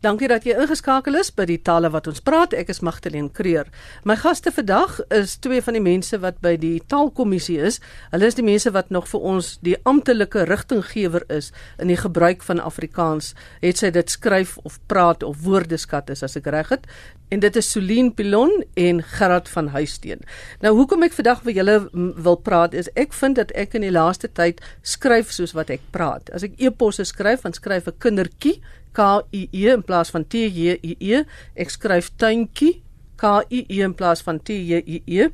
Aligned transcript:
Dankie 0.00 0.30
dat 0.32 0.46
jy 0.48 0.54
ingeskakel 0.56 1.18
is 1.20 1.28
by 1.36 1.44
die 1.44 1.58
tale 1.60 1.90
wat 1.92 2.06
ons 2.08 2.22
praat. 2.24 2.54
Ek 2.56 2.70
is 2.72 2.78
Magdalene 2.80 3.28
Creer. 3.36 3.66
My 4.08 4.14
gaste 4.16 4.48
vandag 4.48 4.94
is 5.12 5.34
twee 5.44 5.60
van 5.60 5.76
die 5.76 5.82
mense 5.84 6.16
wat 6.22 6.38
by 6.40 6.54
die 6.56 6.78
taalkommissie 6.88 7.58
is. 7.60 7.82
Hulle 8.08 8.30
is 8.32 8.38
die 8.38 8.46
mense 8.46 8.72
wat 8.72 8.88
nog 8.88 9.10
vir 9.10 9.26
ons 9.34 9.50
die 9.60 9.76
amptelike 9.84 10.46
rigtinggewer 10.48 11.28
is 11.28 11.50
in 11.76 11.92
die 11.92 12.00
gebruik 12.00 12.40
van 12.48 12.64
Afrikaans. 12.64 13.34
Het 13.60 13.84
sy 13.84 13.92
dit 13.92 14.08
skryf 14.08 14.56
of 14.64 14.80
praat 14.88 15.20
of 15.20 15.44
woordeskat 15.44 16.08
is 16.16 16.24
as 16.24 16.40
ek 16.40 16.48
reg 16.48 16.72
het. 16.72 16.88
En 17.28 17.44
dit 17.44 17.60
is 17.60 17.68
Solien 17.68 18.08
Pilon 18.16 18.64
en 18.80 19.04
Gerard 19.04 19.52
van 19.52 19.68
Huisteen. 19.76 20.24
Nou 20.64 20.78
hoekom 20.80 21.04
ek 21.04 21.20
vandag 21.20 21.44
vir 21.44 21.60
julle 21.60 21.78
wil 21.92 22.40
praat 22.40 22.72
is 22.72 22.88
ek 22.96 23.12
vind 23.20 23.36
dat 23.36 23.52
ek 23.52 23.76
in 23.76 23.84
die 23.84 23.92
laaste 23.92 24.32
tyd 24.32 24.64
skryf 24.80 25.28
soos 25.28 25.52
wat 25.52 25.68
ek 25.76 25.84
praat. 25.92 26.32
As 26.32 26.48
ek 26.48 26.56
e-posse 26.56 27.04
skryf, 27.04 27.44
dan 27.44 27.52
skryf 27.52 27.92
ek 27.92 28.00
kindertjie 28.00 28.62
K 28.92 29.22
I 29.32 29.48
E 29.52 29.66
in 29.72 29.82
plaas 29.82 30.10
van 30.10 30.26
T 30.26 30.46
J 30.48 30.78
I 30.82 30.96
E. 30.98 31.24
Ek 31.54 31.70
skryf 31.70 32.10
tuintjie 32.16 32.82
K 33.20 33.42
I 33.52 33.66
E 33.68 33.82
in 33.84 33.92
plaas 33.92 34.22
van 34.24 34.38
T 34.40 34.54
J 34.56 34.80
I 34.80 35.02
E. 35.04 35.26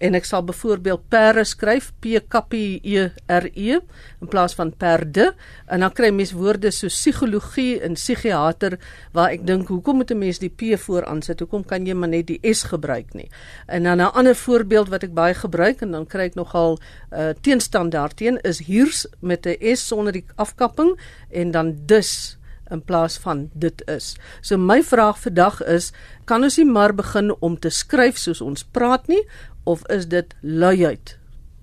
En 0.00 0.16
ek 0.16 0.24
sal 0.24 0.42
byvoorbeeld 0.48 1.02
perde 1.12 1.44
skryf 1.44 1.90
P 2.00 2.22
K 2.24 2.40
P 2.48 2.60
E 2.80 3.02
R 3.28 3.48
E 3.52 3.76
in 3.76 4.30
plaas 4.32 4.56
van 4.56 4.72
perde. 4.72 5.34
En 5.68 5.84
dan 5.84 5.92
kry 5.92 6.08
mens 6.10 6.32
woorde 6.32 6.72
so 6.72 6.88
psigologie 6.88 7.82
en 7.84 7.98
psigiater 8.00 8.78
waar 9.12 9.34
ek 9.36 9.44
dink 9.46 9.68
hoekom 9.68 10.00
moet 10.00 10.10
'n 10.10 10.18
mens 10.18 10.38
die 10.40 10.48
P 10.48 10.78
vooraan 10.80 11.22
sit? 11.22 11.40
Hoekom 11.40 11.64
kan 11.64 11.86
jy 11.86 11.94
maar 11.94 12.08
net 12.08 12.26
die 12.26 12.40
S 12.42 12.62
gebruik 12.62 13.12
nie? 13.14 13.28
En 13.68 13.82
dan 13.82 14.00
'n 14.00 14.12
ander 14.14 14.34
voorbeeld 14.34 14.88
wat 14.88 15.02
ek 15.02 15.14
baie 15.14 15.34
gebruik 15.34 15.82
en 15.82 15.90
dan 15.90 16.06
kry 16.06 16.24
ek 16.32 16.34
nogal 16.34 16.78
uh, 17.12 17.30
teenstand 17.40 17.92
daarteen 17.92 18.38
is 18.42 18.58
hiers 18.58 19.06
met 19.20 19.46
'n 19.46 19.76
S 19.76 19.86
sonder 19.86 20.12
die 20.12 20.24
afkapping 20.36 20.98
en 21.30 21.50
dan 21.50 21.76
dus 21.86 22.38
in 22.70 22.82
plaas 22.82 23.18
van 23.18 23.48
dit 23.52 23.82
is. 23.90 24.14
So 24.40 24.58
my 24.58 24.82
vraag 24.82 25.18
vandag 25.20 25.60
is, 25.68 25.92
kan 26.24 26.44
ons 26.44 26.58
nie 26.60 26.68
maar 26.68 26.94
begin 26.96 27.34
om 27.40 27.58
te 27.58 27.70
skryf 27.70 28.18
soos 28.20 28.40
ons 28.44 28.64
praat 28.64 29.08
nie 29.08 29.22
of 29.64 29.84
is 29.92 30.08
dit 30.08 30.34
luiheid? 30.40 31.18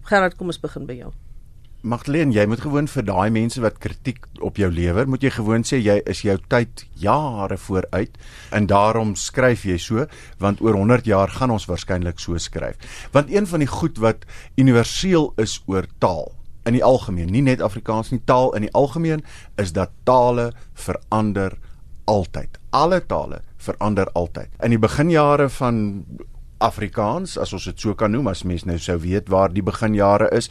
Gerard, 0.09 0.37
kom 0.37 0.49
ons 0.51 0.61
begin 0.61 0.87
by 0.89 0.97
jou. 0.97 1.11
Magdalene, 1.81 2.29
jy 2.35 2.43
moet 2.45 2.61
gewoon 2.61 2.85
vir 2.85 3.05
daai 3.07 3.31
mense 3.33 3.61
wat 3.63 3.79
kritiek 3.81 4.27
op 4.45 4.59
jou 4.61 4.67
lewer, 4.69 5.07
moet 5.09 5.23
jy 5.25 5.31
gewoon 5.33 5.63
sê 5.65 5.79
jy 5.81 5.95
is 6.09 6.21
jou 6.21 6.35
tyd 6.51 6.83
jare 7.01 7.57
vooruit 7.57 8.19
en 8.53 8.67
daarom 8.69 9.15
skryf 9.17 9.65
jy 9.65 9.79
so, 9.81 10.05
want 10.37 10.61
oor 10.61 10.77
100 10.77 11.09
jaar 11.09 11.33
gaan 11.33 11.53
ons 11.55 11.65
waarskynlik 11.65 12.21
so 12.21 12.37
skryf. 12.37 12.77
Want 13.17 13.33
een 13.33 13.49
van 13.49 13.65
die 13.65 13.71
goed 13.71 13.97
wat 13.97 14.29
universeel 14.61 15.31
is 15.41 15.57
oor 15.65 15.89
taal 15.97 16.29
in 16.65 16.73
die 16.73 16.83
algemeen, 16.83 17.31
nie 17.31 17.41
net 17.41 17.61
Afrikaans 17.61 18.11
nie, 18.11 18.21
taal 18.25 18.53
in 18.55 18.61
die 18.67 18.73
algemeen 18.73 19.23
is 19.61 19.73
dat 19.73 19.89
tale 20.03 20.51
verander 20.73 21.57
altyd. 22.05 22.59
Alle 22.69 23.01
tale 23.05 23.41
verander 23.57 24.09
altyd. 24.13 24.49
In 24.63 24.69
die 24.69 24.81
beginjare 24.81 25.49
van 25.49 26.05
Afrikaans, 26.61 27.37
as 27.41 27.53
ons 27.57 27.65
dit 27.65 27.79
so 27.81 27.95
kan 27.97 28.13
noem, 28.13 28.29
as 28.29 28.43
mens 28.45 28.67
nou 28.69 28.77
sou 28.81 28.99
weet 29.01 29.29
waar 29.33 29.49
die 29.53 29.65
beginjare 29.65 30.29
is, 30.37 30.49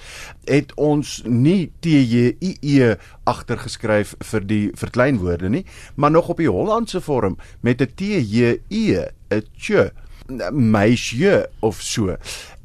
het 0.48 0.74
ons 0.74 1.20
nie 1.26 1.70
T 1.80 1.94
J 1.94 2.34
I 2.42 2.56
E 2.66 2.94
agtergeskryf 3.30 4.16
vir 4.32 4.46
die 4.46 4.64
verkleinwoorde 4.78 5.50
nie, 5.52 5.64
maar 5.94 6.10
nog 6.10 6.32
op 6.34 6.42
die 6.42 6.50
Hollandse 6.50 7.00
vorm 7.00 7.38
met 7.62 7.80
'n 7.80 7.94
T 7.94 8.00
J 8.26 8.58
E, 8.68 9.06
'n 9.30 9.42
ch 9.56 9.90
meisie 10.52 11.44
of 11.60 11.82
so. 11.82 12.16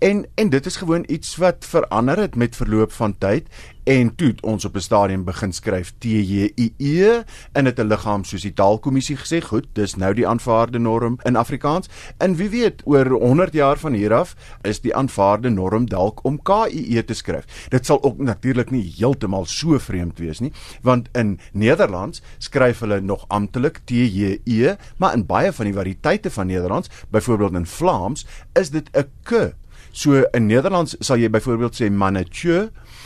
En 0.06 0.25
en 0.36 0.50
dit 0.50 0.66
is 0.66 0.75
gewoon 0.75 1.03
iets 1.08 1.36
wat 1.36 1.66
verander 1.66 2.17
het 2.17 2.36
met 2.36 2.56
verloop 2.56 2.92
van 2.92 3.17
tyd 3.17 3.48
en 3.84 4.16
toe 4.16 4.36
ons 4.42 4.66
op 4.66 4.75
'n 4.75 4.80
stadium 4.80 5.23
begin 5.23 5.53
skryf 5.53 5.94
T 5.97 6.03
J 6.03 6.52
I 6.56 6.73
E 6.78 7.23
in 7.53 7.67
'n 7.67 7.88
liggaam 7.88 8.23
soos 8.23 8.42
die 8.42 8.53
taalkommissie 8.53 9.17
gesê, 9.17 9.42
goed, 9.42 9.66
dis 9.73 9.95
nou 9.95 10.14
die 10.14 10.28
aanvaarde 10.28 10.80
norm 10.80 11.17
in 11.23 11.36
Afrikaans. 11.36 11.89
En 12.17 12.36
wie 12.36 12.50
weet, 12.50 12.81
oor 12.84 13.09
100 13.09 13.53
jaar 13.53 13.78
van 13.78 13.94
hier 13.94 14.14
af 14.14 14.36
is 14.62 14.81
die 14.81 14.95
aanvaarde 14.95 15.50
norm 15.50 15.89
dalk 15.89 16.23
om 16.23 16.42
K 16.42 16.50
I 16.50 16.97
E 16.97 17.03
te 17.03 17.14
skryf. 17.14 17.68
Dit 17.69 17.85
sal 17.85 18.03
ook 18.03 18.18
natuurlik 18.18 18.72
nie 18.72 18.94
heeltemal 18.97 19.46
so 19.46 19.79
vreemd 19.79 20.19
wees 20.19 20.40
nie, 20.40 20.52
want 20.81 21.09
in 21.12 21.40
Nederlands 21.52 22.22
skryf 22.38 22.79
hulle 22.79 23.02
nog 23.02 23.25
amptelik 23.28 23.78
T 23.85 23.90
J 23.90 24.40
E, 24.44 24.75
maar 24.97 25.13
in 25.13 25.25
baie 25.25 25.52
van 25.52 25.66
die 25.66 25.74
variëteite 25.74 26.31
van 26.31 26.47
Nederlands, 26.47 26.90
byvoorbeeld 27.09 27.53
in 27.53 27.66
Vlaams, 27.66 28.25
is 28.53 28.69
dit 28.69 28.90
'n 28.94 29.09
K. 29.24 29.56
So 29.95 30.25
in 30.35 30.50
Nederlands 30.50 30.97
sal 31.00 31.22
jy 31.23 31.29
byvoorbeeld 31.31 31.78
sê 31.78 31.88
mannetjie 31.88 32.66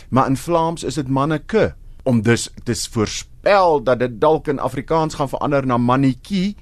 maar 0.10 0.30
in 0.32 0.38
Vlaams 0.42 0.84
is 0.84 0.98
dit 0.98 1.08
manneke. 1.08 1.76
Om 2.10 2.24
dus 2.26 2.48
te 2.66 2.74
voorspel 2.74 3.84
dat 3.86 4.00
dit 4.02 4.16
dalk 4.22 4.48
in 4.50 4.60
Afrikaans 4.60 5.20
gaan 5.20 5.30
verander 5.30 5.68
na 5.70 5.78
mannetjie 5.78 6.56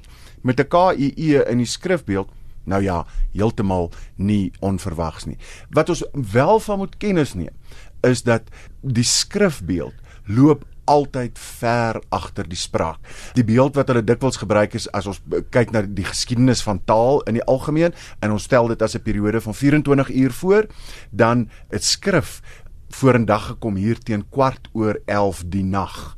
met 0.43 0.59
'n 0.59 0.67
K 0.67 0.75
I 0.99 1.13
E 1.15 1.43
in 1.47 1.57
die 1.57 1.65
skrifbeeld 1.65 2.27
nou 2.65 2.83
ja 2.83 3.05
heeltemal 3.31 3.91
nie 4.15 4.51
onverwags 4.59 5.25
nie. 5.25 5.37
Wat 5.71 5.89
ons 5.89 6.03
wel 6.11 6.59
van 6.59 6.77
moet 6.77 6.97
kennis 6.97 7.33
neem 7.33 7.55
is 8.01 8.23
dat 8.23 8.43
die 8.81 9.03
skrifbeeld 9.03 9.93
loop 10.25 10.65
altyd 10.87 11.39
ver 11.39 12.01
agter 12.09 12.47
die 12.47 12.59
spraak. 12.59 12.99
Die 13.37 13.45
beeld 13.47 13.75
wat 13.75 13.91
hulle 13.91 14.03
dikwels 14.03 14.39
gebruik 14.41 14.75
is 14.79 14.87
as 14.97 15.07
ons 15.07 15.21
kyk 15.53 15.73
na 15.75 15.83
die 15.83 16.07
geskiedenis 16.07 16.63
van 16.65 16.81
taal 16.89 17.21
in 17.29 17.39
die 17.39 17.45
algemeen 17.45 17.95
en 18.23 18.35
ons 18.35 18.47
stel 18.47 18.71
dit 18.71 18.81
as 18.81 18.95
'n 18.95 19.03
periode 19.03 19.41
van 19.41 19.53
24 19.53 20.09
uur 20.09 20.31
voor, 20.31 20.67
dan 21.11 21.49
het 21.69 21.83
skrif 21.83 22.41
vorendag 22.89 23.47
gekom 23.47 23.75
hier 23.75 23.99
teen 23.99 24.23
kwart 24.29 24.69
oor 24.73 24.99
11 25.05 25.43
die 25.47 25.63
nag. 25.63 26.15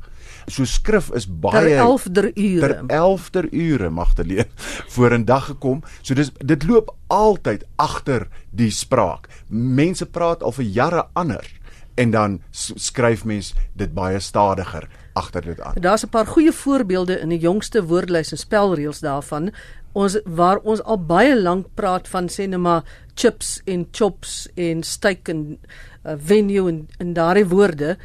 So 0.50 0.64
skrif 0.64 1.10
is 1.14 1.26
baie 1.26 1.52
ter 1.52 1.84
11der 1.84 2.30
ure. 2.34 2.60
Ter 2.60 2.84
11der 2.86 3.48
ure 3.52 3.90
Magdalene 3.90 4.46
vorendag 4.94 5.44
gekom. 5.52 5.82
So 6.02 6.14
dis 6.14 6.32
dit 6.38 6.66
loop 6.66 6.94
altyd 7.06 7.66
agter 7.76 8.28
die 8.50 8.70
spraak. 8.70 9.28
Mense 9.48 10.06
praat 10.06 10.42
al 10.42 10.54
vir 10.56 10.64
jare 10.64 11.06
anders 11.12 11.59
en 11.94 12.10
dan 12.10 12.40
skryf 12.74 13.24
mens 13.24 13.54
dit 13.72 13.94
baie 13.94 14.20
stadiger 14.20 14.88
agter 15.12 15.44
dit 15.44 15.60
aan. 15.60 15.74
Daar's 15.80 16.04
'n 16.04 16.08
paar 16.08 16.26
goeie 16.26 16.52
voorbeelde 16.52 17.20
in 17.20 17.28
die 17.28 17.38
jongste 17.38 17.84
woordelys 17.84 18.30
en 18.30 18.38
spelreëls 18.38 19.00
daarvan. 19.00 19.50
Ons 19.92 20.20
waar 20.24 20.58
ons 20.58 20.82
al 20.82 21.04
baie 21.04 21.42
lank 21.42 21.66
praat 21.74 22.08
van 22.08 22.28
sê 22.28 22.46
net 22.48 22.58
maar 22.58 22.82
chips 23.14 23.60
en 23.64 23.88
chops 23.90 24.48
en 24.54 24.82
steak 24.82 25.28
en 25.28 25.58
uh, 26.06 26.14
venue 26.16 26.68
en 26.68 26.88
en 26.98 27.12
daardie 27.12 27.46
woorde 27.46 27.96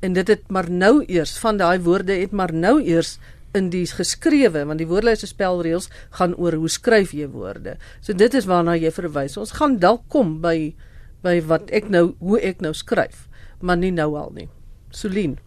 en 0.00 0.12
dit 0.12 0.28
het 0.28 0.50
maar 0.50 0.70
nou 0.70 1.04
eers 1.06 1.38
van 1.38 1.56
daai 1.56 1.80
woorde 1.80 2.12
het 2.12 2.30
maar 2.30 2.54
nou 2.54 2.82
eers 2.82 3.18
in 3.52 3.70
die 3.70 3.86
geskrewe 3.86 4.64
want 4.64 4.78
die 4.78 4.86
woordelys 4.86 5.22
en 5.22 5.28
spelreëls 5.28 5.88
gaan 6.10 6.34
oor 6.34 6.52
hoe 6.52 6.68
skryf 6.68 7.12
jy 7.12 7.28
woorde. 7.28 7.76
So 8.00 8.12
dit 8.12 8.34
is 8.34 8.44
waarna 8.44 8.76
jy 8.76 8.90
verwys. 8.90 9.36
Ons 9.36 9.52
gaan 9.52 9.78
dalk 9.78 10.02
kom 10.08 10.40
by 10.40 10.74
by 11.22 11.40
wat 11.46 11.70
ek 11.70 11.88
nou 11.88 12.14
hoe 12.18 12.40
ek 12.40 12.60
nou 12.60 12.72
skryf 12.74 13.28
maar 13.62 13.78
nie 13.78 13.92
nou 13.94 14.10
al 14.18 14.30
nie. 14.34 14.48
Solien. 14.90 15.38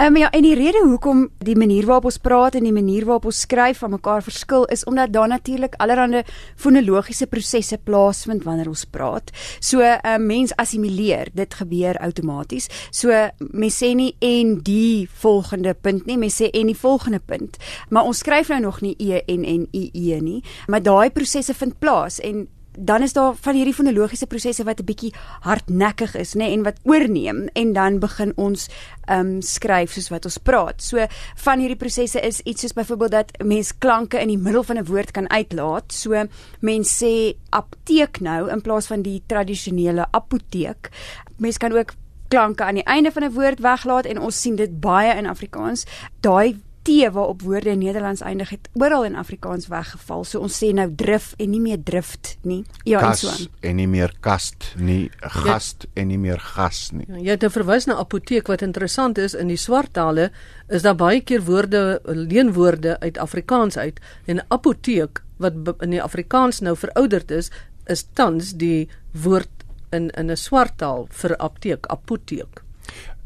Ehm 0.00 0.14
um, 0.14 0.16
ja, 0.16 0.30
en 0.30 0.42
die 0.42 0.54
rede 0.56 0.80
hoekom 0.80 1.26
die 1.44 1.56
manier 1.56 1.84
waarop 1.84 2.06
ons 2.08 2.16
praat 2.24 2.54
en 2.56 2.64
die 2.64 2.72
manier 2.72 3.04
waarop 3.04 3.26
ons 3.28 3.42
skryf 3.44 3.82
van 3.82 3.90
mekaar 3.92 4.22
verskil 4.24 4.62
is 4.72 4.84
omdat 4.88 5.12
daar 5.12 5.28
natuurlik 5.28 5.74
allerlei 5.76 6.22
fonologiese 6.56 7.26
prosesse 7.26 7.78
plaasvind 7.84 8.46
wanneer 8.48 8.68
ons 8.68 8.84
praat. 8.84 9.28
So 9.60 9.82
'n 9.84 10.00
uh, 10.00 10.16
mens 10.16 10.56
assimileer, 10.56 11.28
dit 11.34 11.54
gebeur 11.54 11.98
outomaties. 11.98 12.68
So 12.90 13.28
mens 13.38 13.76
sê 13.82 13.94
nie 13.94 14.16
en 14.18 14.58
die 14.62 15.08
volgende 15.12 15.74
punt 15.74 16.06
nie, 16.06 16.16
mens 16.16 16.40
sê 16.42 16.48
en 16.50 16.66
die 16.66 16.80
volgende 16.80 17.20
punt. 17.20 17.56
Maar 17.90 18.04
ons 18.04 18.18
skryf 18.18 18.48
nou 18.48 18.60
nog 18.60 18.80
nie 18.80 18.96
e 18.98 19.22
en 19.26 19.44
en 19.44 19.68
i 19.74 19.90
e 19.92 20.20
nie, 20.20 20.42
maar 20.66 20.82
daai 20.82 21.10
prosesse 21.10 21.54
vind 21.54 21.78
plaas 21.78 22.20
en 22.20 22.48
dan 22.80 23.02
is 23.02 23.12
daar 23.12 23.34
van 23.36 23.54
hierdie 23.54 23.74
fonologiese 23.74 24.26
prosesse 24.26 24.64
wat 24.64 24.80
'n 24.80 24.84
bietjie 24.84 25.12
hardnekkig 25.40 26.14
is, 26.14 26.34
nê, 26.34 26.38
nee, 26.38 26.52
en 26.52 26.62
wat 26.62 26.80
oorneem 26.82 27.48
en 27.52 27.72
dan 27.72 27.98
begin 27.98 28.32
ons 28.36 28.68
ehm 29.04 29.26
um, 29.26 29.42
skryf 29.42 29.92
soos 29.92 30.08
wat 30.08 30.24
ons 30.24 30.38
praat. 30.38 30.82
So 30.82 31.06
van 31.36 31.58
hierdie 31.58 31.76
prosesse 31.76 32.20
is 32.20 32.40
iets 32.40 32.60
soos 32.60 32.72
byvoorbeeld 32.72 33.10
dat 33.10 33.30
mens 33.44 33.78
klanke 33.78 34.20
in 34.20 34.28
die 34.28 34.38
middel 34.38 34.62
van 34.62 34.78
'n 34.78 34.84
woord 34.84 35.10
kan 35.10 35.30
uitlaat. 35.30 35.92
So 35.92 36.26
mens 36.60 37.02
sê 37.02 37.36
apteek 37.50 38.20
nou 38.20 38.50
in 38.50 38.60
plaas 38.60 38.86
van 38.86 39.02
die 39.02 39.22
tradisionele 39.26 40.06
apoteek. 40.10 40.90
Mens 41.36 41.56
kan 41.56 41.72
ook 41.72 41.92
klanke 42.28 42.64
aan 42.64 42.74
die 42.74 42.84
einde 42.84 43.12
van 43.12 43.24
'n 43.24 43.32
woord 43.32 43.60
weglaat 43.60 44.06
en 44.06 44.20
ons 44.20 44.40
sien 44.40 44.56
dit 44.56 44.80
baie 44.80 45.16
in 45.16 45.26
Afrikaans. 45.26 45.84
Daai 46.20 46.60
T 46.82 46.88
waarop 47.12 47.42
woorde 47.42 47.70
in 47.70 47.78
Nederlands 47.78 48.20
eindig 48.20 48.50
het 48.50 48.68
oral 48.72 49.04
in 49.04 49.16
Afrikaans 49.16 49.66
weggeval. 49.68 50.24
So 50.24 50.40
ons 50.40 50.56
sê 50.62 50.70
nou 50.72 50.86
drif 50.96 51.34
en 51.36 51.50
nie 51.52 51.60
meer 51.60 51.80
drift 51.84 52.36
nie. 52.42 52.62
Ja, 52.88 53.02
kas 53.04 53.24
en 53.24 53.36
so. 53.36 53.48
En 53.60 53.76
nie 53.76 53.88
meer 53.88 54.14
kast 54.24 54.70
nie, 54.76 55.10
gast 55.20 55.84
ja. 55.84 55.90
en 56.02 56.08
nie 56.08 56.18
meer 56.18 56.40
gas 56.40 56.88
nie. 56.96 57.04
Ja, 57.08 57.20
jy 57.20 57.36
het 57.36 57.44
nou 57.44 57.52
verwys 57.52 57.88
na 57.90 57.98
apoteek 58.00 58.48
wat 58.48 58.64
interessant 58.64 59.20
is 59.20 59.36
in 59.36 59.52
die 59.52 59.60
swart 59.60 59.92
tale 59.92 60.30
is 60.68 60.86
daar 60.86 60.96
baie 60.96 61.20
keer 61.20 61.44
woorde 61.44 62.00
leenwoorde 62.06 62.96
uit 63.00 63.18
Afrikaans 63.18 63.76
uit 63.76 64.00
en 64.24 64.40
apoteek 64.48 65.22
wat 65.40 65.84
in 65.84 65.96
die 65.96 66.02
Afrikaans 66.02 66.60
nou 66.60 66.76
verouderd 66.76 67.30
is, 67.30 67.50
is 67.88 68.04
tans 68.14 68.54
die 68.60 68.88
woord 69.12 69.64
in 69.92 70.10
in 70.16 70.30
'n 70.30 70.36
swart 70.36 70.78
taal 70.78 71.06
vir 71.10 71.36
apteek, 71.36 71.86
apoteek. 71.86 72.62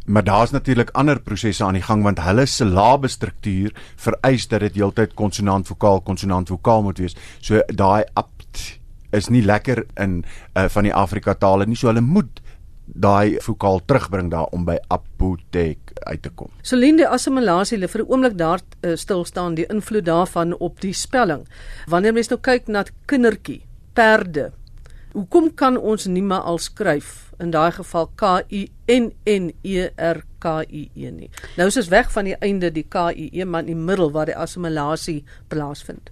Maar 0.04 0.24
daar's 0.24 0.50
natuurlik 0.50 0.90
ander 0.90 1.20
prosesse 1.20 1.64
aan 1.64 1.78
die 1.78 1.82
gang 1.82 2.02
want 2.02 2.20
hulle 2.20 2.46
silabestruktuur 2.46 3.72
vereis 3.96 4.48
dat 4.48 4.60
dit 4.60 4.74
heeltyd 4.74 5.14
konsonant 5.14 5.66
vokaal 5.66 6.00
konsonant 6.00 6.48
vokaal 6.48 6.82
moet 6.82 6.98
wees. 6.98 7.16
So 7.40 7.62
daai 7.66 8.04
apt 8.12 8.80
is 9.12 9.30
nie 9.30 9.44
lekker 9.44 9.86
in 10.00 10.24
uh, 10.54 10.66
van 10.68 10.84
die 10.84 10.94
Afrika 10.94 11.34
tale 11.34 11.66
nie. 11.66 11.76
So 11.76 11.88
hulle 11.88 12.04
moet 12.04 12.42
daai 12.84 13.40
vokaal 13.40 13.80
terugbring 13.88 14.28
daar 14.30 14.52
om 14.52 14.66
by 14.68 14.76
apotek 14.92 15.94
uit 16.04 16.22
te 16.22 16.30
kom. 16.36 16.50
Solinde 16.62 17.08
assimilasie 17.08 17.78
lê 17.78 17.88
vir 17.88 18.02
'n 18.02 18.10
oomblik 18.10 18.36
daar 18.36 18.60
uh, 18.60 18.96
stil 18.96 19.24
staan 19.24 19.54
die 19.54 19.66
invloed 19.66 20.04
daarvan 20.04 20.52
op 20.58 20.80
die 20.80 20.92
spelling. 20.92 21.48
Wanneer 21.86 22.12
mens 22.12 22.28
nou 22.28 22.40
kyk 22.40 22.68
na 22.68 22.84
kindertjie, 23.06 23.62
perde. 23.94 24.52
Hoekom 25.12 25.54
kan 25.54 25.76
ons 25.76 26.06
nie 26.06 26.22
maar 26.22 26.40
al 26.40 26.58
skryf 26.58 27.23
in 27.38 27.50
daai 27.50 27.72
geval 27.72 28.10
K 28.16 28.40
U 28.48 28.66
N 28.86 29.12
N 29.26 29.52
E 29.62 29.88
R 29.96 30.24
K 30.38 30.62
I 30.68 30.90
E 30.94 31.10
nie. 31.10 31.30
Nou 31.56 31.68
is 31.68 31.76
ons 31.76 31.88
weg 31.88 32.10
van 32.12 32.24
die 32.24 32.36
einde 32.40 32.72
die 32.72 32.86
K 32.88 33.10
I 33.12 33.30
E 33.32 33.44
maar 33.44 33.60
in 33.60 33.72
die 33.74 33.84
middel 33.92 34.12
waar 34.12 34.26
die 34.26 34.36
assimilasie 34.36 35.24
plaasvind. 35.48 36.10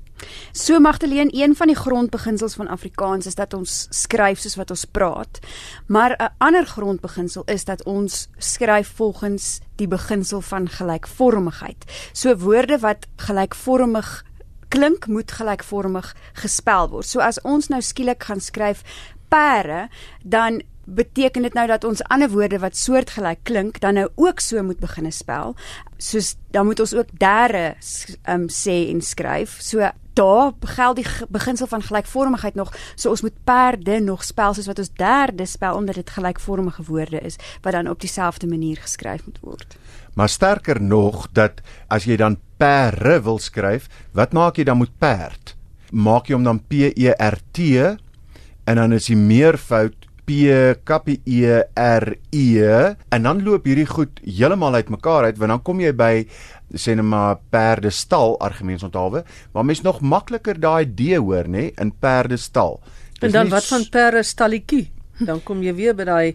So 0.52 0.78
Magdalene, 0.80 1.30
een 1.34 1.56
van 1.56 1.66
die 1.66 1.76
grondbeginsels 1.76 2.54
van 2.54 2.69
Afrikaans 2.69 3.26
is 3.26 3.34
dat 3.34 3.54
ons 3.54 3.86
skryf 3.90 4.38
soos 4.38 4.54
wat 4.54 4.70
ons 4.70 4.84
praat. 4.84 5.38
Maar 5.86 6.16
'n 6.19 6.34
ander 6.38 6.66
grondbeginsel 6.66 7.42
is 7.46 7.64
dat 7.64 7.84
ons 7.84 8.28
skryf 8.38 8.88
volgens 8.94 9.60
die 9.76 9.88
beginsel 9.88 10.40
van 10.40 10.69
gelykvormigheid. 10.69 12.10
So 12.12 12.36
woorde 12.36 12.78
wat 12.78 13.06
gelykvormig 13.16 14.24
klink, 14.69 15.06
moet 15.06 15.32
gelykvormig 15.32 16.14
gespel 16.32 16.88
word. 16.88 17.06
So 17.06 17.20
as 17.20 17.40
ons 17.40 17.69
nou 17.69 17.80
skielik 17.80 18.22
gaan 18.22 18.40
skryf 18.40 18.82
pere, 19.28 19.88
dan 20.24 20.62
beteken 20.84 21.43
dit 21.43 21.55
nou 21.55 21.67
dat 21.67 21.84
ons 21.84 22.02
ander 22.02 22.31
woorde 22.31 22.58
wat 22.58 22.76
soortgelyk 22.76 23.38
klink 23.43 23.81
dan 23.81 23.94
nou 23.94 24.08
ook 24.14 24.40
so 24.40 24.62
moet 24.62 24.81
begine 24.81 25.11
spel. 25.11 25.55
Soos 25.96 26.37
dan 26.50 26.67
moet 26.67 26.81
ons 26.81 26.94
ook 26.94 27.11
derde 27.19 27.75
um, 28.29 28.49
sê 28.49 28.90
en 28.90 29.02
skryf. 29.02 29.56
So 29.61 29.90
daar 30.12 30.52
geld 30.61 30.96
die 30.96 31.06
beginsel 31.29 31.67
van 31.67 31.82
gelykvormigheid 31.82 32.55
nog. 32.55 32.73
So 32.94 33.11
ons 33.11 33.23
moet 33.23 33.37
perde 33.44 34.00
nog 34.00 34.25
spel 34.25 34.55
soos 34.55 34.69
wat 34.69 34.79
ons 34.79 34.93
derde 34.99 35.46
spel 35.46 35.76
omdat 35.76 35.94
dit 35.94 36.11
gelykvormige 36.11 36.84
woorde 36.84 37.20
is 37.20 37.38
wat 37.62 37.73
dan 37.73 37.88
op 37.88 38.00
dieselfde 38.00 38.46
manier 38.46 38.76
geskryf 38.76 39.25
moet 39.25 39.40
word. 39.40 39.76
Maar 40.14 40.29
sterker 40.29 40.82
nog 40.82 41.29
dat 41.32 41.62
as 41.88 42.05
jy 42.05 42.17
dan 42.17 42.37
pere 42.61 43.20
wil 43.23 43.38
skryf, 43.38 43.88
wat 44.12 44.32
maak 44.32 44.56
jy 44.61 44.64
dan 44.69 44.79
met 44.79 44.93
perd? 44.99 45.56
Maak 45.90 46.29
jy 46.29 46.37
hom 46.37 46.44
dan 46.44 46.61
P 46.61 46.93
E 46.93 47.14
R 47.17 47.38
T 47.52 47.58
en 48.64 48.76
dan 48.76 48.93
is 48.93 49.08
die 49.08 49.17
meervoud 49.17 49.96
P 50.26 50.46
kappie 50.86 51.20
E 51.26 51.62
R 51.74 52.14
E 52.30 52.94
en 53.10 53.22
dan 53.26 53.42
loop 53.42 53.66
hierdie 53.66 53.88
goed 53.90 54.20
heeltemal 54.22 54.78
uitmekaar 54.78 55.30
uit 55.30 55.38
want 55.40 55.54
dan 55.56 55.62
kom 55.66 55.82
jy 55.82 55.92
by 55.96 56.12
sê 56.78 56.94
net 56.96 57.06
maar 57.06 57.40
perdestal 57.52 58.38
argumentsonthaalwe 58.40 59.24
waar 59.52 59.66
mens 59.66 59.82
nog 59.82 60.00
makliker 60.00 60.60
daai 60.60 60.86
D 60.86 61.16
hoor 61.16 61.48
nê 61.48 61.70
in 61.80 61.92
perdestal. 61.92 62.80
En 63.20 63.30
dan 63.30 63.50
wat 63.52 63.66
van 63.70 63.86
perdestalletjie? 63.90 64.90
Dan 65.22 65.42
kom 65.46 65.62
jy 65.62 65.74
weer 65.76 65.94
by 65.94 66.06
daai 66.08 66.34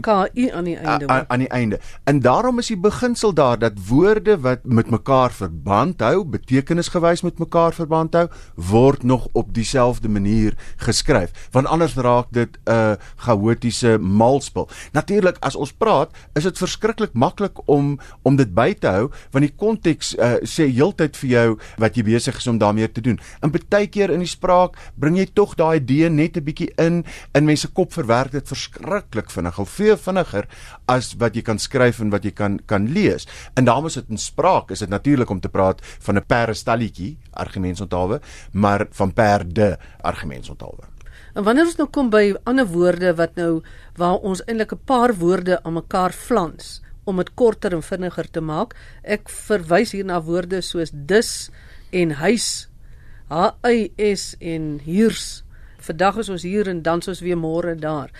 KI 0.00 0.50
aan 0.50 0.64
die 0.64 0.76
einde. 0.76 1.06
Aan, 1.06 1.24
aan 1.28 1.38
die 1.38 1.48
einde. 1.48 1.78
En 2.04 2.20
daarom 2.20 2.58
is 2.58 2.66
die 2.66 2.76
beginsel 2.76 3.34
daar 3.34 3.58
dat 3.58 3.72
woorde 3.88 4.38
wat 4.40 4.64
met 4.64 4.90
mekaar 4.90 5.32
verband 5.32 6.00
hou, 6.00 6.24
betekenisgewys 6.24 7.22
met 7.22 7.38
mekaar 7.38 7.74
verband 7.74 8.14
hou, 8.14 8.28
word 8.54 9.02
nog 9.02 9.28
op 9.32 9.54
dieselfde 9.54 10.08
manier 10.08 10.56
geskryf. 10.76 11.48
Want 11.50 11.66
anders 11.66 11.94
raak 11.94 12.26
dit 12.30 12.58
'n 12.64 12.70
uh, 12.70 12.92
chaotiese 13.16 13.98
malspel. 13.98 14.68
Natuurlik 14.92 15.36
as 15.40 15.56
ons 15.56 15.72
praat, 15.72 16.10
is 16.32 16.42
dit 16.42 16.58
verskriklik 16.58 17.12
maklik 17.12 17.68
om 17.68 17.98
om 18.22 18.36
dit 18.36 18.54
by 18.54 18.74
te 18.74 18.86
hou 18.86 19.10
want 19.30 19.44
die 19.44 19.54
konteks 19.56 20.14
uh, 20.16 20.34
sê 20.42 20.68
heeltyd 20.70 21.16
vir 21.16 21.28
jou 21.28 21.58
wat 21.78 21.96
jy 21.96 22.02
besig 22.02 22.36
is 22.36 22.46
om 22.46 22.58
daarmee 22.58 22.92
te 22.92 23.00
doen. 23.00 23.20
In 23.42 23.52
baie 23.52 23.88
keer 23.90 24.12
in 24.14 24.22
die 24.22 24.30
spraak 24.30 24.76
bring 25.00 25.16
jy 25.18 25.26
tog 25.34 25.56
daai 25.58 25.80
D 25.80 26.08
net 26.10 26.36
'n 26.36 26.44
bietjie 26.44 26.70
in 26.78 27.04
in 27.34 27.44
mense 27.44 27.68
kop 27.68 27.92
verwerk 27.92 28.32
dit 28.32 28.48
verskriklik 28.48 29.30
vinnig 29.30 29.58
veel 29.82 29.98
vinniger 29.98 30.48
as 30.86 31.12
wat 31.18 31.34
jy 31.36 31.42
kan 31.42 31.58
skryf 31.58 32.00
en 32.00 32.12
wat 32.14 32.24
jy 32.24 32.32
kan 32.36 32.60
kan 32.66 32.88
lees. 32.92 33.26
En 33.54 33.66
daarom 33.68 33.86
is 33.90 33.98
dit 33.98 34.08
in 34.10 34.18
spraak 34.18 34.70
is 34.70 34.84
dit 34.84 34.88
natuurlik 34.88 35.30
om 35.30 35.40
te 35.40 35.48
praat 35.52 35.82
van 35.82 36.16
'n 36.16 36.26
perestalletjie 36.26 37.18
argumentsonthaalwe, 37.32 38.20
maar 38.52 38.86
van 38.90 39.12
perde 39.12 39.78
argumentsonthaalwe. 40.02 40.88
En 41.34 41.44
wanneer 41.44 41.64
ons 41.64 41.76
nou 41.76 41.88
kom 41.88 42.10
by 42.10 42.34
ander 42.44 42.66
woorde 42.66 43.14
wat 43.16 43.36
nou 43.36 43.62
waar 43.96 44.20
ons 44.20 44.42
eintlik 44.44 44.72
'n 44.72 44.84
paar 44.84 45.14
woorde 45.14 45.62
aan 45.62 45.72
mekaar 45.72 46.12
flans 46.12 46.82
om 47.04 47.16
dit 47.16 47.34
korter 47.34 47.74
en 47.74 47.82
vinniger 47.82 48.30
te 48.30 48.40
maak, 48.40 48.74
ek 49.02 49.28
verwys 49.28 49.92
hier 49.92 50.04
na 50.04 50.20
woorde 50.20 50.60
soos 50.60 50.90
dis 50.92 51.50
en 51.90 52.10
huis, 52.10 52.68
H 53.28 53.50
Y 53.64 53.92
S 53.96 54.36
en 54.40 54.80
hiers. 54.84 55.42
Vandag 55.82 56.18
is 56.22 56.28
ons 56.28 56.42
hier 56.42 56.68
en 56.68 56.82
dan 56.82 56.98
is 56.98 57.08
ons 57.08 57.20
weer 57.20 57.38
môre 57.38 57.74
daar 57.74 58.10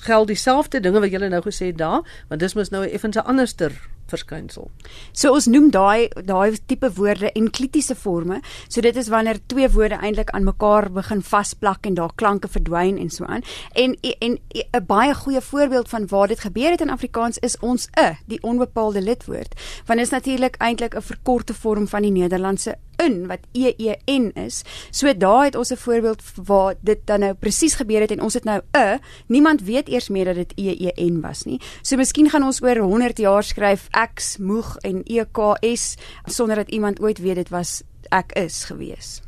geld 0.00 0.26
dieselfde 0.26 0.80
dinge 0.80 1.00
wat 1.00 1.10
julle 1.10 1.28
nou 1.28 1.42
gesê 1.42 1.66
het 1.66 1.78
daar, 1.78 2.02
want 2.28 2.40
dis 2.40 2.54
mos 2.54 2.70
nou 2.70 2.84
'n 2.84 2.90
effens 2.90 3.16
anderster 3.16 3.72
verskynsel. 4.10 4.68
So 5.12 5.32
ons 5.36 5.48
noem 5.50 5.70
daai 5.74 6.10
daai 6.26 6.58
tipe 6.70 6.90
woorde 6.96 7.32
enklitiese 7.38 7.96
forme. 7.98 8.40
So 8.68 8.82
dit 8.84 8.96
is 8.96 9.10
wanneer 9.12 9.40
twee 9.52 9.68
woorde 9.70 10.00
eintlik 10.00 10.32
aan 10.34 10.46
mekaar 10.48 10.90
begin 10.94 11.22
vasplak 11.22 11.86
en 11.86 11.98
daar 11.98 12.14
klanke 12.14 12.50
verdwyn 12.50 12.98
en 12.98 13.10
so 13.10 13.24
aan. 13.24 13.44
En 13.72 13.96
en 14.00 14.38
'n 14.50 14.86
baie 14.86 15.14
goeie 15.14 15.40
voorbeeld 15.40 15.88
van 15.88 16.06
waar 16.06 16.28
dit 16.28 16.40
gebeur 16.40 16.70
het 16.70 16.80
in 16.80 16.90
Afrikaans 16.90 17.38
is 17.38 17.58
ons 17.58 17.88
'n, 17.96 18.18
die 18.26 18.42
onbepaalde 18.42 19.02
lidwoord. 19.02 19.54
Want 19.86 19.98
dit 19.98 20.06
is 20.06 20.10
natuurlik 20.10 20.56
eintlik 20.56 20.94
'n 20.94 21.02
verkorte 21.02 21.54
vorm 21.54 21.88
van 21.88 22.02
die 22.02 22.10
Nederlandse 22.10 22.76
in 23.00 23.26
wat 23.26 23.46
E 23.52 23.72
E 23.76 23.94
N 24.06 24.30
is. 24.34 24.62
So 24.90 25.12
daai 25.16 25.44
het 25.50 25.56
ons 25.56 25.72
'n 25.72 25.76
voorbeeld 25.76 26.22
waar 26.34 26.74
dit 26.80 27.00
dan 27.04 27.20
nou 27.20 27.34
presies 27.34 27.74
gebeur 27.74 28.00
het 28.00 28.10
en 28.10 28.22
ons 28.22 28.34
het 28.34 28.44
nou 28.44 28.60
'n 28.72 29.00
niemand 29.26 29.62
weet 29.62 29.88
eers 29.88 30.08
meer 30.08 30.24
dat 30.24 30.34
dit 30.34 30.52
E 30.56 30.76
E 30.88 31.10
N 31.10 31.20
was 31.20 31.44
nie. 31.44 31.60
So 31.82 31.96
miskien 31.96 32.30
gaan 32.30 32.42
ons 32.42 32.62
oor 32.62 32.76
100 32.76 33.18
jaar 33.18 33.42
skryf 33.42 33.88
X 34.14 34.36
moeg 34.36 34.76
en 34.76 35.02
E 35.04 35.24
K 35.32 35.56
S 35.60 35.96
sonder 36.24 36.56
dat 36.56 36.68
iemand 36.68 37.00
ooit 37.00 37.18
weet 37.18 37.34
dit 37.34 37.48
was 37.48 37.82
ek 38.08 38.32
is 38.32 38.64
gewees. 38.64 39.20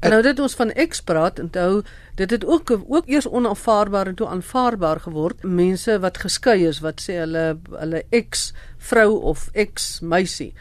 En 0.00 0.10
nou 0.10 0.22
dit 0.22 0.38
ons 0.38 0.54
van 0.54 0.72
X 0.88 1.02
praat, 1.02 1.40
onthou, 1.40 1.82
dit 2.14 2.30
het 2.30 2.44
ook 2.44 2.70
ook 2.88 3.08
eers 3.08 3.28
onaanvaarbaar 3.28 4.06
en 4.06 4.14
toe 4.14 4.28
aanvaarbaar 4.28 5.00
geword. 5.00 5.42
Mense 5.42 5.98
wat 6.00 6.18
geskei 6.18 6.66
is, 6.66 6.80
wat 6.80 7.00
sê 7.00 7.12
hulle 7.12 7.58
hulle 7.70 8.02
X 8.30 8.52
vrou 8.78 9.20
of 9.20 9.50
X 9.72 10.00
meisie 10.00 10.54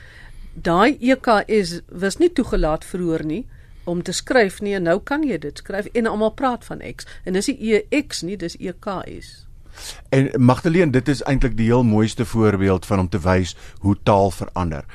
daai 0.55 0.97
EKS 0.99 1.81
was 1.91 2.17
nie 2.17 2.31
toegelaat 2.31 2.85
vroeër 2.87 3.25
nie 3.25 3.43
om 3.85 4.01
te 4.01 4.13
skryf 4.15 4.61
nie 4.61 4.73
en 4.77 4.87
nou 4.87 4.99
kan 5.03 5.23
jy 5.23 5.37
dit 5.37 5.57
skryf 5.57 5.89
en 5.93 6.07
almal 6.09 6.33
praat 6.33 6.63
van 6.65 6.81
X 6.81 7.05
en 7.25 7.35
dis 7.37 7.51
nie 7.51 7.81
EX 7.91 8.23
nie 8.23 8.37
dis 8.37 8.57
EKS. 8.57 9.45
En 10.15 10.29
Magdalene, 10.39 10.91
dit 10.91 11.07
is 11.11 11.21
eintlik 11.27 11.57
die 11.59 11.67
heel 11.67 11.83
mooiste 11.83 12.25
voorbeeld 12.25 12.85
van 12.87 13.03
om 13.03 13.09
te 13.11 13.19
wys 13.19 13.55
hoe 13.83 13.97
taal 14.07 14.31
verander. 14.31 14.85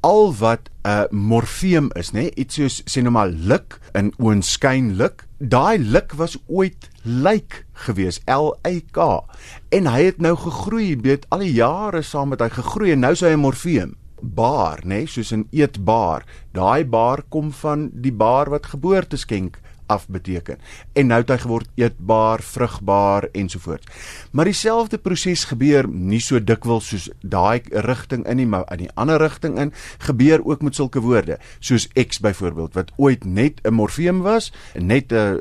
Al 0.00 0.32
wat 0.34 0.70
'n 0.82 0.88
uh, 0.88 1.02
morfeem 1.10 1.90
is, 1.92 2.12
nê, 2.16 2.30
iets 2.34 2.54
soos 2.54 2.82
sê 2.88 3.02
nou 3.02 3.12
maar 3.12 3.28
lik 3.28 3.78
in 3.92 4.14
oënskynlik, 4.16 5.26
daai 5.38 5.78
lik 5.78 6.12
was 6.16 6.38
ooit 6.46 6.88
lyk 7.02 7.66
gewees, 7.72 8.20
L 8.24 8.56
Y 8.64 8.80
K. 8.90 9.20
En 9.68 9.86
hy 9.86 10.04
het 10.04 10.18
nou 10.18 10.36
gegroei, 10.36 10.96
weet 10.96 11.26
al 11.28 11.38
die 11.38 11.52
jare 11.52 12.02
saam 12.02 12.28
met 12.28 12.40
hy 12.40 12.48
gegroei 12.48 12.92
en 12.92 13.00
nou 13.00 13.12
is 13.12 13.20
hy 13.20 13.36
'n 13.36 13.44
morfeem 13.44 13.99
baar, 14.22 14.80
nê, 14.84 14.86
nee, 14.86 15.06
soos 15.06 15.32
'n 15.32 15.46
eetbaar. 15.50 16.24
Daai 16.52 16.84
baar 16.84 17.22
kom 17.28 17.52
van 17.52 17.90
die 17.92 18.12
baar 18.12 18.50
wat 18.50 18.66
geboorte 18.66 19.16
skenk 19.16 19.60
af 19.90 20.06
beteken. 20.08 20.58
En 20.92 21.10
nou 21.10 21.18
het 21.20 21.32
hy 21.34 21.38
geword 21.42 21.68
eetbaar, 21.74 22.42
vrugbaar 22.46 23.26
ensovoorts. 23.32 23.86
Maar 24.30 24.50
dieselfde 24.50 24.98
proses 25.02 25.44
gebeur 25.50 25.88
nie 25.90 26.20
so 26.22 26.38
dikwels 26.38 26.92
soos 26.92 27.08
daai 27.20 27.60
rigting 27.86 28.26
in 28.30 28.38
nie, 28.38 28.46
maar 28.46 28.68
in 28.70 28.84
die 28.84 28.92
ander 28.94 29.18
rigting 29.22 29.58
in 29.58 29.74
gebeur 30.06 30.44
ook 30.46 30.62
met 30.62 30.78
sulke 30.78 31.02
woorde, 31.02 31.40
soos 31.58 31.88
x 31.98 32.22
byvoorbeeld 32.22 32.78
wat 32.78 32.92
ooit 32.96 33.24
net 33.24 33.60
'n 33.64 33.74
morfeem 33.74 34.22
was, 34.22 34.52
net 34.74 35.12
'n 35.12 35.38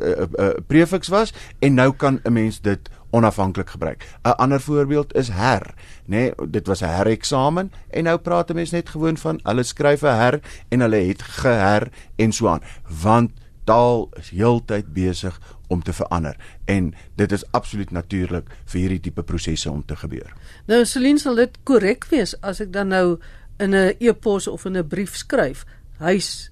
prefiks 0.68 1.08
was 1.08 1.34
en 1.60 1.74
nou 1.74 1.94
kan 1.94 2.20
'n 2.24 2.34
mens 2.34 2.62
dit 2.62 2.90
onafhanklik 3.12 3.70
gebruik. 3.70 4.06
'n 4.24 4.30
Ander 4.30 4.62
voorbeeld 4.62 5.16
is 5.16 5.30
her, 5.30 5.74
nê, 6.06 6.06
nee, 6.06 6.34
dit 6.50 6.68
was 6.68 6.82
'n 6.82 6.86
hereksamen 6.86 7.72
en 7.90 8.04
nou 8.04 8.18
praat 8.18 8.50
'n 8.50 8.56
mens 8.56 8.72
net 8.72 8.90
gewoon 8.90 9.18
van 9.18 9.40
hulle 9.44 9.64
skryf 9.64 10.02
'n 10.02 10.18
her 10.18 10.40
en 10.70 10.80
hulle 10.80 10.96
het 10.96 11.22
geher 11.22 11.92
en 12.16 12.32
so 12.32 12.48
aan, 12.48 12.62
want 13.02 13.32
taal 13.64 14.10
is 14.18 14.30
heeltyd 14.30 14.94
besig 14.94 15.40
om 15.68 15.84
te 15.84 15.94
verander 15.94 16.38
en 16.66 16.94
dit 17.16 17.32
is 17.32 17.46
absoluut 17.52 17.92
natuurlik 17.92 18.50
vir 18.66 18.80
hierdie 18.80 19.00
tipe 19.00 19.24
prosesse 19.24 19.72
om 19.72 19.84
te 19.86 19.96
gebeur. 19.96 20.34
Nou 20.66 20.86
Celine 20.86 21.22
sal 21.22 21.36
dit 21.36 21.58
korrek 21.64 22.08
wees 22.10 22.34
as 22.42 22.62
ek 22.64 22.74
dan 22.74 22.88
nou 22.88 23.20
in 23.60 23.76
'n 23.76 23.94
e-pos 24.00 24.48
of 24.48 24.66
in 24.66 24.78
'n 24.78 24.88
brief 24.88 25.16
skryf 25.16 25.66
huis 25.98 26.52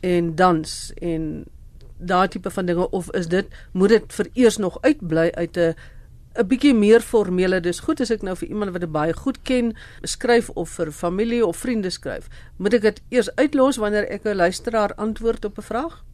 en 0.00 0.34
dans 0.34 0.92
en 1.02 1.44
daai 1.98 2.28
tipe 2.28 2.50
van 2.50 2.66
dinge 2.66 2.90
of 2.90 3.10
is 3.14 3.28
dit 3.28 3.46
moet 3.72 3.88
dit 3.88 4.12
vereers 4.12 4.56
nog 4.56 4.78
uitbly 4.82 5.30
uit 5.34 5.56
'n 5.56 5.74
'n 6.36 6.46
bietjie 6.46 6.74
meer 6.74 7.00
formele. 7.00 7.60
Dis 7.60 7.80
goed 7.80 8.00
as 8.00 8.10
ek 8.10 8.22
nou 8.22 8.36
vir 8.36 8.48
iemand 8.48 8.72
wat 8.72 8.80
dit 8.80 8.92
baie 8.92 9.12
goed 9.12 9.38
ken, 9.42 9.72
skryf 10.02 10.50
of 10.54 10.70
vir 10.70 10.92
familie 10.92 11.46
of 11.46 11.56
vriende 11.56 11.90
skryf. 11.90 12.28
Moet 12.56 12.74
ek 12.74 12.82
dit 12.82 13.00
eers 13.08 13.30
uitlos 13.36 13.76
wanneer 13.76 14.08
ek 14.10 14.24
'n 14.24 14.36
luisteraar 14.36 14.94
antwoord 14.94 15.44
op 15.44 15.58
'n 15.58 15.62
vraag? 15.62 16.04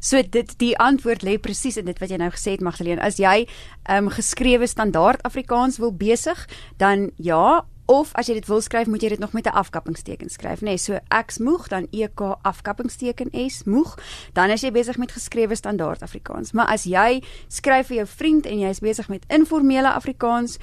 So 0.00 0.20
dit 0.22 0.58
die 0.58 0.74
antwoord 0.78 1.24
lê 1.24 1.38
presies 1.40 1.76
in 1.76 1.88
dit 1.88 1.98
wat 1.98 2.10
jy 2.10 2.18
nou 2.20 2.30
gesê 2.30 2.56
het 2.56 2.64
Magdalene. 2.64 3.00
As 3.00 3.16
jy 3.16 3.46
ehm 3.88 4.04
um, 4.04 4.10
geskrewe 4.10 4.66
standaard 4.66 5.22
Afrikaans 5.22 5.78
wil 5.78 5.92
besig, 5.92 6.48
dan 6.76 7.10
ja, 7.16 7.64
of 7.92 8.12
as 8.16 8.30
jy 8.30 8.38
dit 8.38 8.48
wil 8.48 8.62
skryf, 8.64 8.88
moet 8.88 9.04
jy 9.04 9.12
dit 9.12 9.20
nog 9.20 9.34
met 9.36 9.46
'n 9.46 9.58
afkappingsteken 9.62 10.30
skryf, 10.30 10.60
nê? 10.60 10.72
Nee, 10.72 10.78
so 10.78 10.98
X 11.26 11.38
moeg 11.38 11.68
dan 11.68 11.86
EK 11.90 12.20
afkappingsteken 12.42 13.28
S 13.50 13.64
moeg, 13.64 13.98
dan 14.32 14.50
is 14.50 14.62
jy 14.62 14.70
besig 14.70 14.96
met 14.96 15.12
geskrewe 15.12 15.54
standaard 15.54 16.02
Afrikaans. 16.02 16.52
Maar 16.52 16.66
as 16.66 16.84
jy 16.84 17.22
skryf 17.48 17.86
vir 17.86 17.96
jou 17.96 18.06
vriend 18.06 18.46
en 18.46 18.58
jy 18.58 18.68
is 18.68 18.80
besig 18.80 19.08
met 19.08 19.24
informele 19.28 19.92
Afrikaans, 19.92 20.58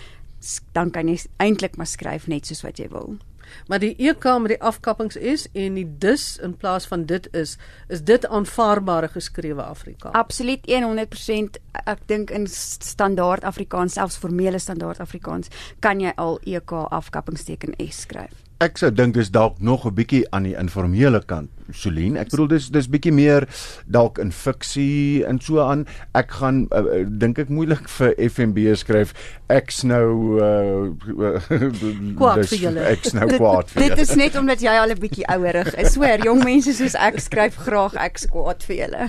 dan 0.72 0.92
kan 0.92 1.08
jy 1.08 1.20
eintlik 1.38 1.78
maar 1.78 1.88
skryf 1.88 2.28
net 2.28 2.46
soos 2.46 2.62
wat 2.62 2.78
jy 2.78 2.88
wil. 2.90 3.18
Maar 3.68 3.80
die 3.80 3.96
EK 3.98 4.24
met 4.40 4.56
die 4.56 4.62
afkappings 4.62 5.16
is 5.16 5.48
en 5.54 5.74
die 5.74 5.88
dus 5.98 6.38
in 6.38 6.58
plaas 6.58 6.88
van 6.88 7.06
dit 7.06 7.28
is, 7.34 7.58
is 7.88 8.04
dit 8.04 8.28
aanvaarbare 8.28 9.08
geskrewe 9.08 9.64
Afrikaans. 9.64 10.16
Absoluut 10.16 10.68
100% 10.68 11.62
ek 11.86 12.04
dink 12.06 12.30
in 12.30 12.48
standaard 12.48 13.44
Afrikaans, 13.44 13.94
selfs 13.94 14.18
formele 14.18 14.60
standaard 14.60 15.00
Afrikaans, 15.00 15.48
kan 15.80 16.02
jy 16.02 16.14
al 16.16 16.40
EK 16.44 16.72
afkappingsteken 16.90 17.78
S 17.90 18.06
skryf. 18.06 18.49
Ek 18.60 18.76
sou 18.76 18.90
dink 18.92 19.14
dis 19.16 19.30
dalk 19.32 19.62
nog 19.64 19.86
'n 19.88 19.96
bietjie 19.96 20.26
aan 20.36 20.44
die 20.44 20.56
informele 20.60 21.22
kant, 21.24 21.48
Solien. 21.72 22.18
Ek 22.18 22.28
bedoel 22.28 22.48
dis 22.48 22.68
dis 22.68 22.90
bietjie 22.92 23.14
meer 23.14 23.48
dalk 23.88 24.18
in 24.20 24.32
fiksie 24.32 25.24
en 25.24 25.40
so 25.40 25.62
aan. 25.64 25.86
Ek 26.12 26.32
gaan 26.32 26.68
uh, 26.76 27.06
dink 27.08 27.38
ek 27.40 27.48
moeilik 27.48 27.88
vir 27.98 28.12
FNB 28.20 28.76
skryf. 28.76 29.14
Ek's 29.48 29.84
nou 29.88 30.44
uh, 30.44 30.92
kwaad 32.20 32.44
vir 32.52 32.60
julle. 32.60 32.84
Ek's 32.84 33.14
nou 33.16 33.28
kwaad 33.40 33.72
vir 33.72 33.82
julle. 33.82 33.96
Dit 33.96 34.04
is 34.04 34.16
net 34.16 34.36
omdat 34.36 34.60
jy 34.60 34.74
al 34.76 34.92
'n 34.92 35.00
bietjie 35.00 35.24
ouerig 35.32 35.72
is. 35.80 35.94
Sweer, 35.94 36.20
jong 36.20 36.44
mense 36.44 36.74
soos 36.74 36.96
ek 37.00 37.20
skryf 37.20 37.56
graag 37.64 37.96
ek's 37.96 38.28
kwaad 38.28 38.66
vir 38.68 38.76
julle. 38.76 39.08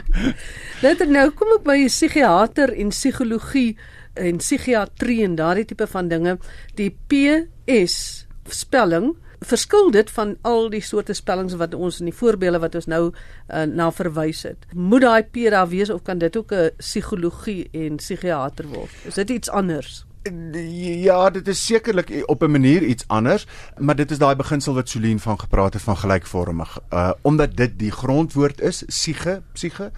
Net 0.83 1.03
nou 1.09 1.31
kom 1.35 1.51
ek 1.59 1.65
by 1.67 1.89
psigiater 1.89 2.71
en 2.71 2.95
psigologie 2.95 3.75
en 4.15 4.39
psigiatrie 4.39 5.25
en 5.25 5.35
daardie 5.35 5.67
tipe 5.67 5.91
van 5.91 6.07
dinge. 6.07 6.39
Die 6.79 6.95
PS 7.11 8.29
spelling 8.47 9.17
verskil 9.41 9.91
dit 9.91 10.11
van 10.11 10.37
al 10.43 10.69
die 10.71 10.83
soorte 10.85 11.15
spellings 11.17 11.57
wat 11.61 11.75
ons 11.75 12.01
in 12.01 12.11
die 12.11 12.17
voorbeelde 12.17 12.59
wat 12.59 12.75
ons 12.75 12.87
nou 12.87 13.03
uh, 13.11 13.63
na 13.63 13.91
verwys 13.93 14.43
het. 14.43 14.67
Moet 14.75 15.07
daai 15.07 15.23
P 15.23 15.49
daar 15.51 15.69
wees 15.69 15.91
of 15.91 16.03
kan 16.03 16.19
dit 16.19 16.37
ook 16.37 16.53
'n 16.53 16.71
psigologie 16.77 17.69
en 17.73 17.97
psigiater 17.97 18.67
word? 18.67 18.91
Is 19.05 19.15
dit 19.15 19.31
iets 19.31 19.51
anders? 19.51 20.05
Ja, 20.53 21.31
dit 21.31 21.49
is 21.49 21.67
sekerlik 21.67 22.23
op 22.27 22.43
'n 22.43 22.51
manier 22.51 22.83
iets 22.83 23.05
anders, 23.07 23.47
maar 23.79 23.97
dit 23.97 24.11
is 24.11 24.19
daai 24.19 24.37
beginsel 24.37 24.75
wat 24.75 24.89
Solien 24.89 25.21
van 25.21 25.41
gepraat 25.41 25.73
het 25.73 25.83
van 25.83 25.97
gelykvormig. 25.97 26.79
Uh 26.93 27.11
omdat 27.23 27.57
dit 27.57 27.79
die 27.79 27.91
grondwoord 27.91 28.61
is, 28.61 28.83
psige, 28.87 29.43
psige. 29.53 29.91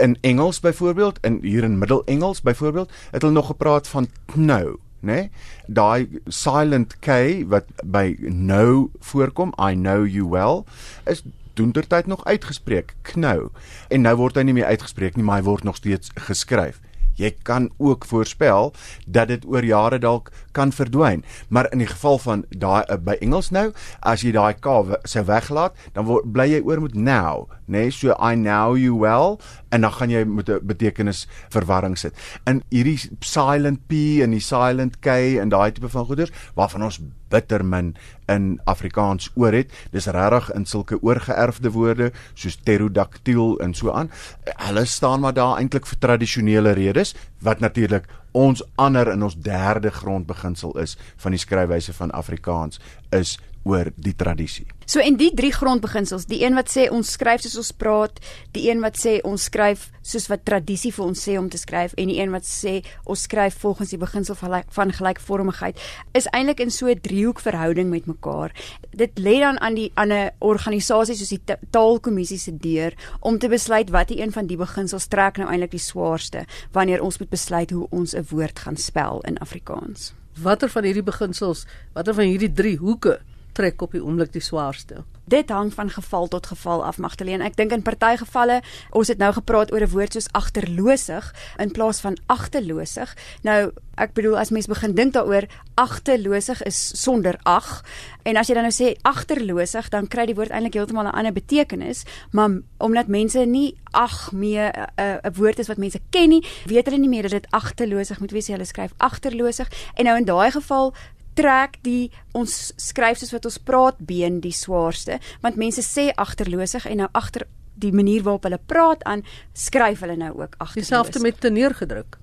In 0.00 0.18
Engels 0.20 0.60
byvoorbeeld, 0.60 1.18
in 1.20 1.38
hier 1.42 1.62
in 1.62 1.78
Middelengels 1.78 2.42
byvoorbeeld, 2.42 2.92
het 3.10 3.22
hulle 3.22 3.34
nog 3.34 3.46
gepraat 3.46 3.88
van 3.88 4.08
know 4.26 4.76
nê? 5.04 5.20
Nee? 5.26 5.30
Daai 5.66 6.20
silent 6.28 6.98
K 7.04 7.44
wat 7.48 7.70
by 7.84 8.16
know 8.26 8.90
voorkom, 9.00 9.54
I 9.58 9.74
know 9.74 10.04
you 10.04 10.26
well, 10.28 10.64
is 11.06 11.22
doendertyd 11.54 12.06
nog 12.06 12.24
uitgespreek, 12.24 12.94
knou. 13.02 13.50
En 13.88 14.02
nou 14.02 14.16
word 14.18 14.38
hy 14.38 14.46
nie 14.48 14.56
meer 14.56 14.72
uitgespreek 14.74 15.16
nie, 15.16 15.24
maar 15.26 15.42
hy 15.42 15.46
word 15.46 15.64
nog 15.64 15.78
steeds 15.78 16.10
geskryf. 16.26 16.80
Jy 17.14 17.30
kan 17.46 17.68
ook 17.78 18.04
voorspel 18.04 18.72
dat 19.06 19.28
dit 19.30 19.44
oor 19.46 19.64
jare 19.64 19.98
dalk 20.02 20.32
kan 20.52 20.72
verdwyn. 20.74 21.22
Maar 21.48 21.70
in 21.72 21.78
die 21.78 21.86
geval 21.86 22.18
van 22.18 22.44
daai 22.50 22.82
uh, 22.90 22.98
by 22.98 23.14
Engels 23.22 23.52
nou, 23.54 23.70
as 24.02 24.24
jy 24.26 24.32
daai 24.34 24.54
K 24.58 24.98
se 25.06 25.22
weglaat, 25.22 25.78
dan 25.94 26.08
word 26.10 26.26
bly 26.34 26.48
jy 26.50 26.62
oor 26.66 26.82
met 26.82 26.98
now, 26.98 27.46
né? 27.66 27.78
Nee? 27.78 27.90
So 27.90 28.14
I 28.18 28.34
know 28.34 28.76
you 28.76 28.94
well 28.98 29.38
en 29.70 29.80
dan 29.80 29.92
gaan 29.92 30.10
jy 30.10 30.24
met 30.24 30.48
'n 30.48 30.60
betekenis 30.62 31.26
verwarring 31.48 31.98
sit. 31.98 32.14
In 32.46 32.62
hierdie 32.70 33.10
silent 33.20 33.86
P 33.86 33.92
en 34.22 34.30
die 34.30 34.40
silent 34.40 35.00
K 35.00 35.38
en 35.40 35.48
daai 35.48 35.72
tipe 35.72 35.88
van 35.88 36.04
goeders 36.04 36.30
waarvan 36.54 36.82
ons 36.82 37.00
bitter 37.28 37.64
min 37.64 37.96
in 38.26 38.60
Afrikaans 38.64 39.30
oor 39.34 39.52
het. 39.52 39.72
Dis 39.90 40.06
regtig 40.06 40.52
in 40.54 40.64
sulke 40.64 41.02
oorgeerfde 41.02 41.70
woorde 41.70 42.12
soos 42.34 42.56
pterodactyl 42.56 43.58
en 43.60 43.74
so 43.74 43.90
aan. 43.90 44.10
Hulle 44.44 44.84
staan 44.84 45.20
maar 45.20 45.34
daar 45.34 45.58
eintlik 45.58 45.86
vir 45.86 45.98
tradisionele 45.98 46.72
redes 46.72 47.14
wat 47.40 47.60
natuurlik 47.60 48.06
ons 48.32 48.62
ander 48.74 49.12
in 49.12 49.22
ons 49.22 49.36
derde 49.36 49.90
grondbeginsel 49.90 50.78
is 50.82 50.96
van 51.16 51.30
die 51.30 51.40
skryfwyse 51.40 51.92
van 51.92 52.10
Afrikaans 52.10 52.80
is 53.10 53.38
oor 53.64 53.90
die 53.96 54.14
tradisie. 54.16 54.66
So 54.84 55.00
en 55.00 55.16
die 55.16 55.30
drie 55.32 55.52
grondbeginsels, 55.52 56.26
die 56.28 56.42
een 56.44 56.56
wat 56.56 56.68
sê 56.68 56.84
ons 56.92 57.14
skryf 57.16 57.40
soos 57.44 57.56
ons 57.62 57.70
praat, 57.80 58.18
die 58.52 58.66
een 58.68 58.82
wat 58.84 58.98
sê 59.00 59.16
ons 59.24 59.46
skryf 59.48 59.86
soos 60.04 60.28
wat 60.28 60.44
tradisie 60.44 60.92
vir 60.92 61.04
ons 61.06 61.22
sê 61.26 61.38
om 61.40 61.48
te 61.48 61.60
skryf 61.60 61.94
en 62.00 62.12
die 62.12 62.18
een 62.18 62.34
wat 62.34 62.44
sê 62.44 62.74
ons 63.08 63.24
skryf 63.24 63.56
volgens 63.62 63.94
die 63.94 64.00
beginsel 64.00 64.36
van 64.36 64.60
van 64.76 64.92
gelykvormigheid, 64.92 65.80
is 66.12 66.28
eintlik 66.36 66.60
in 66.60 66.70
so 66.70 66.86
'n 66.88 67.00
driehoek 67.00 67.40
verhouding 67.40 67.90
met 67.90 68.06
mekaar. 68.06 68.52
Dit 68.92 69.18
lê 69.18 69.40
dan 69.40 69.58
aan 69.60 69.74
die 69.74 69.90
aan 69.94 70.12
'n 70.12 70.30
organisasie 70.38 71.16
soos 71.16 71.28
die 71.28 71.42
Taalkommissie 71.70 72.38
se 72.38 72.52
deur 72.56 72.92
om 73.20 73.38
te 73.38 73.48
besluit 73.48 73.90
watter 73.90 74.20
een 74.20 74.32
van 74.32 74.46
die 74.46 74.56
beginsels 74.56 75.06
trek 75.06 75.38
nou 75.38 75.48
eintlik 75.48 75.70
die 75.70 75.80
swaarste 75.80 76.44
wanneer 76.72 77.02
ons 77.02 77.18
moet 77.18 77.30
besluit 77.30 77.70
hoe 77.70 77.86
ons 77.90 78.14
'n 78.14 78.26
woord 78.30 78.58
gaan 78.58 78.76
spel 78.76 79.20
in 79.20 79.38
Afrikaans. 79.38 80.12
Watter 80.42 80.68
van 80.68 80.84
hierdie 80.84 81.02
beginsels, 81.02 81.66
watter 81.92 82.14
van 82.14 82.24
hierdie 82.24 82.52
drie 82.52 82.76
hoeke 82.76 83.20
trek 83.54 83.82
op 83.82 83.94
die 83.94 84.02
oomblik 84.02 84.32
die 84.34 84.42
swaarste. 84.42 85.04
Dit 85.24 85.48
hang 85.48 85.72
van 85.72 85.88
geval 85.90 86.28
tot 86.28 86.46
geval 86.46 86.84
af, 86.84 86.98
Magdalene. 87.00 87.44
Ek 87.44 87.56
dink 87.56 87.72
in 87.72 87.82
party 87.82 88.18
gevalle, 88.20 88.60
ons 88.92 89.08
het 89.08 89.18
nou 89.18 89.30
gepraat 89.32 89.72
oor 89.72 89.80
'n 89.80 89.90
woord 89.90 90.12
soos 90.12 90.28
agterlosig 90.32 91.32
in 91.58 91.72
plaas 91.72 92.00
van 92.00 92.16
agterlosig. 92.26 93.16
Nou, 93.42 93.72
ek 93.96 94.12
bedoel 94.12 94.38
as 94.38 94.50
mens 94.50 94.66
begin 94.66 94.94
dink 94.94 95.12
daaroor, 95.12 95.46
agterlosig 95.74 96.62
is 96.62 97.02
sonder 97.02 97.38
ag. 97.42 97.84
En 98.22 98.36
as 98.36 98.48
jy 98.48 98.54
dan 98.54 98.62
nou 98.62 98.72
sê 98.72 98.96
agterlosig, 99.02 99.88
dan 99.88 100.08
kry 100.08 100.26
die 100.26 100.34
woord 100.34 100.50
eintlik 100.50 100.74
heeltemal 100.74 101.04
'n 101.04 101.16
ander 101.16 101.32
betekenis, 101.32 102.04
maar 102.30 102.50
omdat 102.78 103.06
mense 103.06 103.38
nie 103.38 103.76
ag 103.92 104.32
mee 104.32 104.70
'n 104.96 105.32
woord 105.34 105.58
is 105.58 105.68
wat 105.68 105.78
mense 105.78 106.00
ken 106.10 106.28
nie, 106.28 106.46
weet 106.66 106.84
hulle 106.84 106.98
nie 106.98 107.08
meer 107.08 107.22
dat 107.22 107.30
dit 107.30 107.46
agterlosig 107.50 108.20
moet 108.20 108.30
wees. 108.30 108.46
Hulle 108.46 108.64
skryf 108.64 108.92
agterlosig. 108.98 109.70
En 109.94 110.04
nou 110.04 110.16
in 110.18 110.24
daai 110.24 110.50
geval 110.50 110.94
trek 111.34 111.78
die 111.82 112.10
ons 112.32 112.72
skryf 112.76 113.18
soos 113.18 113.32
wat 113.32 113.44
ons 113.44 113.58
praat 113.58 113.98
been 113.98 114.40
die 114.40 114.54
swaarste. 114.54 115.20
Want 115.42 115.56
mense 115.56 115.82
sê 115.82 116.10
agterlosig 116.14 116.86
en 116.86 117.04
nou 117.04 117.08
agter 117.12 117.46
die 117.74 117.92
manier 117.92 118.22
waarop 118.22 118.44
hulle 118.46 118.60
praat 118.66 119.02
aan 119.04 119.24
skryf 119.52 120.04
hulle 120.04 120.16
nou 120.16 120.32
ook 120.40 120.54
agter 120.58 120.82
dieselfde 120.82 121.20
met 121.20 121.40
te 121.40 121.50
neergedruk 121.50 122.18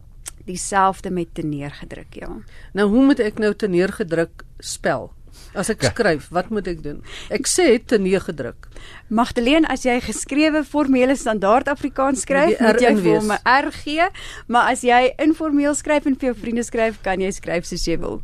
dieselfde 0.45 1.11
met 1.11 1.33
te 1.33 1.41
neergedruk 1.45 2.15
ja. 2.15 2.29
Nou 2.73 2.87
hoe 2.89 3.05
moet 3.05 3.19
ek 3.23 3.41
nou 3.41 3.53
te 3.55 3.67
neergedruk 3.67 4.45
spel? 4.59 5.11
As 5.55 5.69
ek 5.71 5.83
skryf, 5.83 6.29
wat 6.31 6.49
moet 6.51 6.67
ek 6.67 6.81
doen? 6.83 6.99
Ek 7.33 7.47
sê 7.49 7.75
te 7.83 7.97
neergedruk. 7.99 8.67
Magdalene, 9.11 9.67
as 9.71 9.83
jy 9.87 9.97
geskrewe 10.03 10.63
formele 10.67 11.15
standaard 11.19 11.67
Afrikaans 11.71 12.23
skryf, 12.23 12.59
moet 12.59 12.83
jy 12.83 12.93
vir 12.99 13.19
'n 13.19 13.39
R 13.43 13.71
gee, 13.71 14.07
maar 14.47 14.71
as 14.71 14.83
jy 14.83 15.11
informeel 15.19 15.75
skryf 15.75 16.05
en 16.05 16.15
vir 16.15 16.31
jou 16.31 16.35
vriende 16.35 16.63
skryf, 16.63 17.01
kan 17.03 17.19
jy 17.19 17.31
skryf 17.31 17.65
soos 17.65 17.87
jy 17.87 17.97
wil. 17.99 18.21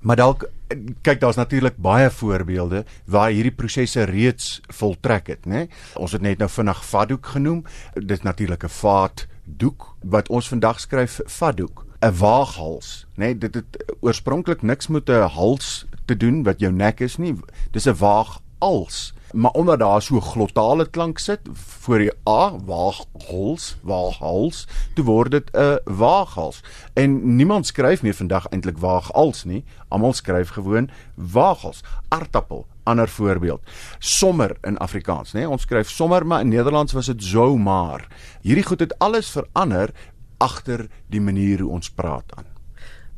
Maar 0.00 0.16
dalk 0.16 0.48
kyk 1.02 1.20
daar's 1.20 1.36
natuurlik 1.36 1.76
baie 1.76 2.10
voorbeelde 2.10 2.84
waar 3.04 3.30
hierdie 3.30 3.54
prosesse 3.54 4.02
reeds 4.02 4.60
voltrek 4.78 5.26
het, 5.26 5.46
né? 5.46 5.66
Ons 5.96 6.12
het 6.12 6.22
net 6.22 6.38
nou 6.38 6.48
vinnig 6.50 6.84
vaddoek 6.84 7.26
genoem. 7.26 7.64
Dit 7.94 8.18
is 8.18 8.22
natuurlik 8.22 8.64
'n 8.64 8.68
vaat 8.68 9.26
doek 9.44 9.94
wat 10.02 10.28
ons 10.28 10.48
vandag 10.48 10.80
skryf 10.80 11.20
vaddoek, 11.24 11.86
'n 12.00 12.12
waaghals, 12.12 13.06
né? 13.16 13.38
Dit 13.38 13.54
het 13.54 13.94
oorspronklik 14.00 14.62
niks 14.62 14.88
met 14.88 15.08
'n 15.08 15.28
hals 15.28 15.86
te 16.04 16.16
doen 16.16 16.42
wat 16.42 16.60
jou 16.60 16.72
nek 16.72 17.00
is 17.00 17.16
nie. 17.16 17.34
Dis 17.70 17.86
'n 17.86 17.96
waagals 17.96 19.14
maar 19.32 19.50
omdat 19.50 19.78
daar 19.78 20.02
so 20.02 20.20
glottale 20.20 20.90
klank 20.90 21.18
sit 21.18 21.40
voor 21.52 21.98
die 21.98 22.12
a 22.28 22.56
waaghals 22.64 23.76
waaghals 23.82 24.66
toe 24.94 25.04
word 25.04 25.30
dit 25.30 25.50
'n 25.52 25.78
waaghals 25.84 26.60
en 26.94 27.36
niemand 27.36 27.66
skryf 27.66 28.02
meer 28.02 28.14
vandag 28.14 28.48
eintlik 28.48 28.78
waaghals 28.78 29.44
nie. 29.44 29.64
Almal 29.88 30.12
skryf 30.12 30.48
gewoon 30.48 30.90
waaghals 31.14 31.80
aartappel 32.08 32.66
ander 32.82 33.08
voorbeeld. 33.08 33.60
Sommer 33.98 34.56
in 34.62 34.78
Afrikaans 34.78 35.32
nê 35.32 35.46
ons 35.46 35.62
skryf 35.62 35.90
sommer 35.90 36.26
maar 36.26 36.40
in 36.40 36.48
Nederlands 36.48 36.92
was 36.92 37.06
dit 37.06 37.24
zomaar. 37.24 38.06
Hierdie 38.40 38.64
goed 38.64 38.80
het 38.80 38.98
alles 38.98 39.30
verander 39.30 39.90
agter 40.36 40.86
die 41.06 41.20
manier 41.20 41.60
hoe 41.60 41.70
ons 41.70 41.90
praat 41.90 42.32
aan 42.34 42.57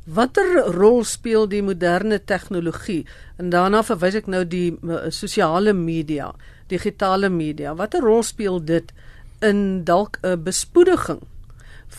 Watter 0.05 0.73
rol 0.75 1.05
speel 1.05 1.49
die 1.49 1.63
moderne 1.63 2.25
tegnologie? 2.25 3.05
En 3.39 3.51
daarna 3.51 3.83
verwys 3.85 4.17
ek 4.23 4.27
nou 4.27 4.45
die 4.49 4.73
sosiale 5.13 5.73
media, 5.77 6.31
digitale 6.69 7.29
media. 7.29 7.75
Watter 7.75 8.01
rol 8.01 8.23
speel 8.23 8.61
dit 8.65 8.93
in 9.41 9.85
dalk 9.85 10.19
'n 10.23 10.43
bespoediging 10.43 11.21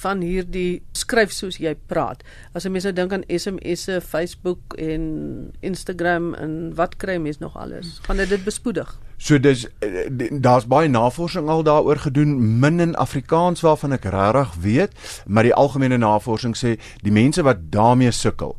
van 0.01 0.21
hierdie 0.21 0.81
skryf 0.97 1.31
soos 1.31 1.57
jy 1.61 1.75
praat. 1.87 2.23
As 2.53 2.65
'n 2.65 2.71
mens 2.71 2.83
nou 2.83 2.93
dink 2.93 3.13
aan 3.13 3.23
SMS'e, 3.27 4.01
Facebook 4.01 4.73
en 4.77 5.51
Instagram 5.59 6.33
en 6.33 6.75
wat 6.75 6.95
kry 6.95 7.17
mens 7.17 7.37
nog 7.37 7.57
alles? 7.57 7.99
Gaan 8.01 8.17
dit 8.17 8.29
dit 8.29 8.43
bespoedig? 8.43 8.99
So 9.17 9.39
dis 9.39 9.67
eh, 9.79 10.29
daar's 10.31 10.65
baie 10.65 10.87
navorsing 10.89 11.49
al 11.49 11.63
daaroor 11.63 11.97
gedoen 11.97 12.59
min 12.59 12.79
in 12.79 12.95
Afrikaans 12.95 13.61
waarvan 13.61 13.91
ek 13.91 14.03
regtig 14.03 14.55
weet, 14.61 14.91
maar 15.25 15.43
die 15.43 15.53
algemene 15.53 15.97
navorsing 15.97 16.57
sê 16.57 16.79
die 17.03 17.11
mense 17.11 17.43
wat 17.43 17.69
daarmee 17.69 18.11
sukkel 18.11 18.57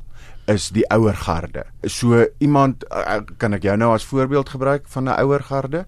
is 0.50 0.68
die 0.74 0.84
ouer 0.90 1.14
garde. 1.14 1.64
So 1.86 2.26
iemand 2.38 2.84
uh, 2.90 3.20
kan 3.38 3.54
ek 3.54 3.62
jou 3.66 3.76
nou 3.78 3.92
as 3.94 4.06
voorbeeld 4.06 4.48
gebruik 4.54 4.86
van 4.90 5.04
'n 5.04 5.18
ouer 5.22 5.42
garde. 5.42 5.84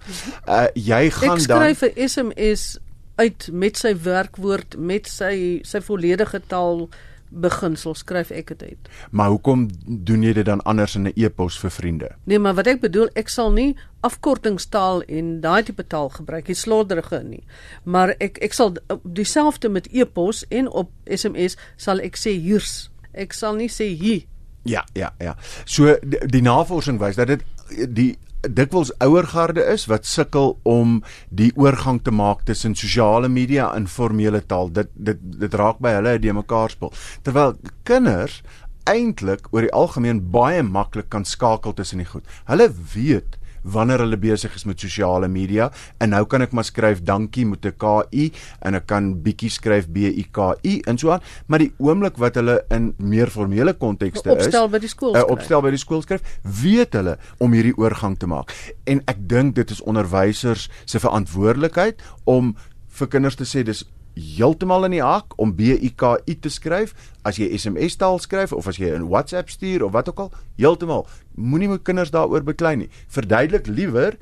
Uh 0.47 0.67
jy 0.75 1.11
gaan 1.11 1.39
ek 1.39 1.47
dan 1.47 1.59
skryf 1.59 1.83
'n 1.83 2.09
SMS 2.09 2.79
uit 3.17 3.49
met 3.53 3.79
sy 3.79 3.95
werkwoord 4.05 4.77
met 4.79 5.09
sy 5.11 5.61
sy 5.63 5.81
volledige 5.85 6.41
taal 6.51 6.89
beginsel 7.35 7.97
skryf 7.99 8.31
ek 8.31 8.53
dit 8.53 8.63
uit. 8.63 8.91
Maar 9.11 9.33
hoekom 9.33 9.65
doen 9.85 10.23
jy 10.23 10.33
dit 10.37 10.47
dan 10.47 10.63
anders 10.63 10.95
in 10.95 11.09
'n 11.09 11.13
e-pos 11.17 11.59
vir 11.59 11.71
vriende? 11.71 12.09
Nee, 12.25 12.39
maar 12.39 12.55
wat 12.55 12.67
ek 12.67 12.81
bedoel, 12.81 13.09
ek 13.15 13.29
sal 13.29 13.53
nie 13.53 13.77
afkortingstaal 14.01 15.03
en 15.03 15.41
daai 15.41 15.63
tipe 15.63 15.87
taal 15.87 16.09
gebruik, 16.09 16.47
die 16.47 16.55
slodderige 16.55 17.23
nie. 17.23 17.43
Maar 17.83 18.15
ek 18.19 18.39
ek 18.39 18.53
sal 18.53 18.77
dieselfde 19.03 19.69
met 19.69 19.89
e-pos 19.93 20.45
en 20.49 20.69
op 20.69 20.91
SMS 21.05 21.57
sal 21.77 21.99
ek 21.99 22.17
sê 22.17 22.31
hier's. 22.31 22.91
Ek 23.13 23.33
sal 23.33 23.55
nie 23.55 23.69
sê 23.69 23.85
hier 23.99 24.27
Ja, 24.65 24.85
ja, 24.93 25.13
ja. 25.19 25.37
So 25.65 25.97
die, 26.03 26.21
die 26.27 26.43
navorsing 26.43 26.99
wys 26.99 27.19
dat 27.21 27.29
dit 27.29 27.45
die 27.93 28.15
dikwels 28.49 28.93
ouer 29.05 29.27
garde 29.27 29.63
is 29.73 29.87
wat 29.91 30.07
sukkel 30.07 30.59
om 30.63 30.99
die 31.31 31.53
oorgang 31.57 32.01
te 32.03 32.11
maak 32.11 32.45
tussen 32.49 32.75
sosiale 32.75 33.29
media 33.29 33.71
en 33.75 33.89
formele 33.89 34.43
taal. 34.47 34.73
Dit 34.73 34.91
dit 34.95 35.21
dit 35.41 35.55
raak 35.55 35.81
by 35.85 35.97
hulle 35.99 36.19
die 36.19 36.33
mekaar 36.33 36.71
speel. 36.71 36.93
Terwyl 37.23 37.57
kinders 37.89 38.43
eintlik 38.91 39.49
oor 39.53 39.65
die 39.65 39.73
algemeen 39.73 40.21
baie 40.35 40.63
maklik 40.63 41.09
kan 41.13 41.25
skakel 41.25 41.75
tussen 41.75 42.03
die 42.03 42.09
goed. 42.09 42.27
Hulle 42.51 42.69
weet 42.95 43.39
wanneer 43.65 44.05
hulle 44.05 44.19
besig 44.21 44.55
is 44.55 44.67
met 44.69 44.81
sosiale 44.81 45.29
media. 45.29 45.71
En 45.99 46.13
nou 46.15 46.23
kan 46.29 46.45
ek 46.45 46.53
maar 46.53 46.65
skryf 46.69 47.03
dankie 47.03 47.47
met 47.49 47.65
'n 47.65 47.75
KI 47.81 48.31
en 48.61 48.75
ek 48.75 48.87
kan 48.87 49.23
bietjie 49.23 49.51
skryf 49.51 49.89
B 49.89 50.13
U 50.13 50.25
K 50.31 50.55
I 50.63 50.83
en 50.87 50.99
so 50.99 51.11
aan. 51.11 51.21
Maar 51.47 51.59
die 51.59 51.73
oomblik 51.79 52.17
wat 52.17 52.35
hulle 52.35 52.65
in 52.71 52.95
meer 52.99 53.31
formele 53.31 53.73
kontekste 53.73 54.31
is 54.37 54.47
opstel 54.47 54.69
by 54.69 54.79
die 54.79 54.89
skool 54.89 55.17
uh, 55.17 55.25
opstel 55.27 55.63
by 55.63 55.71
die 55.71 55.81
skool 55.81 56.03
skryf 56.03 56.23
weet 56.43 56.93
hulle 56.93 57.19
om 57.39 57.53
hierdie 57.53 57.77
oorgang 57.77 58.19
te 58.19 58.27
maak. 58.27 58.53
En 58.85 59.03
ek 59.07 59.29
dink 59.29 59.55
dit 59.55 59.71
is 59.71 59.83
onderwysers 59.83 60.69
se 60.85 60.99
verantwoordelikheid 60.99 62.03
om 62.25 62.57
vir 62.89 63.09
kinders 63.09 63.35
te 63.37 63.45
sê 63.45 63.65
dis 63.65 63.85
heeltemal 64.15 64.87
in 64.87 64.95
die 64.97 65.03
hak 65.03 65.35
om 65.43 65.55
B 65.55 65.75
U 65.75 65.91
K 65.97 66.15
I 66.27 66.35
te 66.39 66.51
skryf. 66.53 66.95
As 67.27 67.39
jy 67.41 67.51
SMS 67.57 67.99
taal 67.99 68.21
skryf 68.23 68.53
of 68.55 68.69
as 68.71 68.79
jy 68.79 68.93
in 68.95 69.09
WhatsApp 69.11 69.51
stuur 69.51 69.85
of 69.87 69.93
wat 69.93 70.09
ook 70.09 70.27
al 70.27 70.33
heeltemal. 70.59 71.07
Moenie 71.35 71.69
met 71.69 71.83
kinders 71.83 72.15
daaroor 72.15 72.47
beklei 72.47 72.77
nie. 72.77 72.91
Verduidelik 73.09 73.67
liewer 73.67 74.19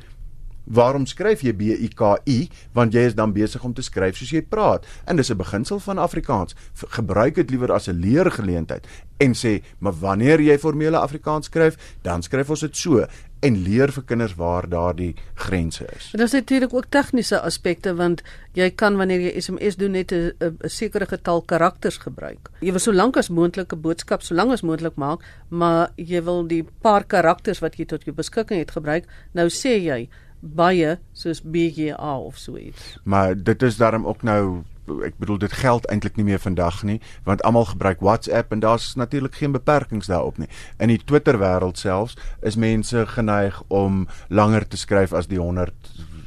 Waarom 0.64 1.06
skryf 1.06 1.42
jy 1.42 1.52
B 1.52 1.62
U 1.62 1.88
K 1.88 2.16
I? 2.26 2.48
Want 2.72 2.92
jy 2.92 3.06
is 3.10 3.14
dan 3.14 3.32
besig 3.32 3.64
om 3.64 3.74
te 3.74 3.82
skryf 3.82 4.16
soos 4.16 4.30
jy 4.30 4.42
praat. 4.42 4.86
En 5.04 5.16
dis 5.16 5.30
'n 5.30 5.36
beginsel 5.36 5.78
van 5.78 5.98
Afrikaans. 5.98 6.54
Gebruik 6.74 7.34
dit 7.34 7.50
liewer 7.50 7.72
as 7.72 7.88
'n 7.88 8.00
leergeleentheid 8.00 8.86
en 9.18 9.34
sê, 9.34 9.62
"Maar 9.78 9.92
wanneer 9.92 10.40
jy 10.40 10.58
formele 10.58 10.96
Afrikaans 10.98 11.46
skryf, 11.46 11.76
dan 12.02 12.22
skryf 12.22 12.50
ons 12.50 12.60
dit 12.60 12.76
so." 12.76 13.06
en 13.42 13.58
leer 13.64 13.90
vir 13.90 14.04
kinders 14.06 14.34
waar 14.38 14.68
daardie 14.70 15.14
grense 15.34 15.84
is. 15.96 16.10
Dit 16.14 16.20
is 16.20 16.34
natuurlik 16.36 16.74
ook 16.74 16.86
tegniese 16.94 17.40
aspekte 17.40 17.94
want 17.98 18.22
jy 18.58 18.70
kan 18.70 18.96
wanneer 18.96 19.20
jy 19.20 19.32
SMS 19.40 19.76
doen 19.80 19.96
net 19.98 20.12
'n 20.12 20.58
sekere 20.60 21.06
getal 21.06 21.42
karakters 21.42 21.98
gebruik. 21.98 22.50
Jy 22.60 22.70
wil 22.70 22.80
so 22.80 22.92
lank 22.92 23.16
as 23.16 23.28
moontlik 23.28 23.72
'n 23.72 23.80
boodskap 23.80 24.22
so 24.22 24.34
lank 24.34 24.52
as 24.52 24.62
moontlik 24.62 24.96
maak, 24.96 25.20
maar 25.48 25.90
jy 25.96 26.22
wil 26.22 26.46
die 26.46 26.64
paar 26.82 27.04
karakters 27.04 27.58
wat 27.58 27.74
jy 27.76 27.84
tot 27.84 28.04
jou 28.04 28.14
beskikking 28.14 28.58
het 28.58 28.70
gebruik. 28.70 29.04
Nou 29.32 29.48
sê 29.48 29.82
jy 29.82 30.08
baie 30.42 30.98
soos 31.14 31.40
BGA 31.42 32.18
of 32.18 32.36
so 32.36 32.56
iets. 32.56 32.98
Maar 33.04 33.42
dit 33.42 33.62
is 33.62 33.76
daarom 33.76 34.06
ook 34.06 34.22
nou 34.22 34.62
ek 35.06 35.14
bedoel 35.22 35.38
dit 35.38 35.52
geld 35.52 35.86
eintlik 35.86 36.16
nie 36.18 36.26
meer 36.26 36.40
vandag 36.42 36.80
nie 36.82 36.98
want 37.24 37.42
almal 37.46 37.68
gebruik 37.70 38.00
WhatsApp 38.02 38.52
en 38.52 38.60
daar's 38.60 38.94
natuurlik 38.98 39.38
geen 39.38 39.54
beperkings 39.54 40.10
daarop 40.10 40.38
nie. 40.38 40.48
In 40.78 40.90
die 40.90 40.98
Twitter 41.04 41.38
wêreld 41.38 41.78
selfs 41.78 42.18
is 42.42 42.58
mense 42.58 43.06
geneig 43.06 43.62
om 43.68 44.08
langer 44.28 44.66
te 44.68 44.76
skryf 44.76 45.14
as 45.14 45.30
die 45.30 45.38
100 45.38 45.72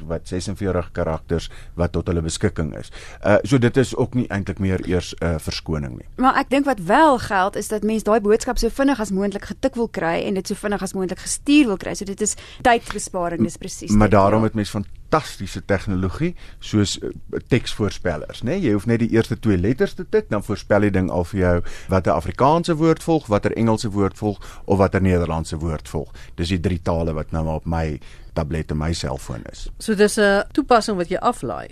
wat 0.06 0.28
46 0.28 0.90
karakters 0.92 1.50
wat 1.74 1.92
tot 1.92 2.06
hulle 2.06 2.22
beskikking 2.22 2.74
is. 2.78 2.92
Uh 3.24 3.38
so 3.42 3.58
dit 3.58 3.76
is 3.76 3.96
ook 3.96 4.14
nie 4.14 4.26
eintlik 4.28 4.58
meer 4.58 4.82
eers 4.88 5.14
'n 5.20 5.24
uh, 5.24 5.38
verskoning 5.38 5.96
nie. 5.96 6.08
Maar 6.16 6.36
ek 6.36 6.50
dink 6.50 6.64
wat 6.64 6.80
wel 6.80 7.18
geld 7.18 7.56
is 7.56 7.68
dat 7.68 7.82
mense 7.82 8.04
daai 8.04 8.20
boodskap 8.20 8.58
so 8.58 8.68
vinnig 8.68 9.00
as 9.00 9.10
moontlik 9.10 9.44
getik 9.44 9.74
wil 9.74 9.88
kry 9.88 10.24
en 10.26 10.34
dit 10.34 10.46
so 10.46 10.54
vinnig 10.54 10.82
as 10.82 10.92
moontlik 10.92 11.18
gestuur 11.18 11.66
wil 11.66 11.76
kry. 11.76 11.94
So 11.94 12.04
dit 12.04 12.20
is 12.20 12.36
tydbesparing, 12.62 13.42
dis 13.42 13.56
presies. 13.56 13.90
Maar 13.90 14.10
daarom 14.10 14.42
het 14.42 14.54
mense 14.54 14.70
fantastiese 15.06 15.62
tegnologie 15.64 16.34
soos 16.60 16.98
uh, 17.02 17.10
teksvoorspellers, 17.48 18.42
né? 18.42 18.56
Nee? 18.56 18.66
Jy 18.66 18.72
hoef 18.74 18.86
net 18.86 19.00
die 19.00 19.10
eerste 19.14 19.38
twee 19.38 19.58
letters 19.58 19.94
te 19.94 20.04
tik, 20.08 20.28
dan 20.30 20.42
voorspel 20.42 20.86
die 20.86 20.90
ding 20.90 21.10
al 21.10 21.24
vir 21.24 21.40
jou 21.40 21.56
watter 21.88 22.12
Afrikaanse 22.12 22.76
woord 22.76 23.02
volg, 23.02 23.26
watter 23.26 23.54
Engelse 23.56 23.90
woord 23.90 24.18
volg 24.18 24.40
of 24.64 24.78
watter 24.78 25.02
Nederlandse 25.02 25.58
woord 25.58 25.88
volg. 25.88 26.12
Dis 26.36 26.52
die 26.54 26.60
drie 26.60 26.80
tale 26.82 27.14
wat 27.14 27.32
nou 27.32 27.46
op 27.54 27.66
my 27.66 27.98
tablet 28.34 28.70
en 28.70 28.80
my 28.80 28.92
selfoon 28.92 29.46
is. 29.52 29.68
So 29.78 29.94
dis 29.94 30.18
'n 30.18 30.44
toepassing 30.52 30.96
wat 30.96 31.08
jy 31.08 31.16
aflaai. 31.16 31.70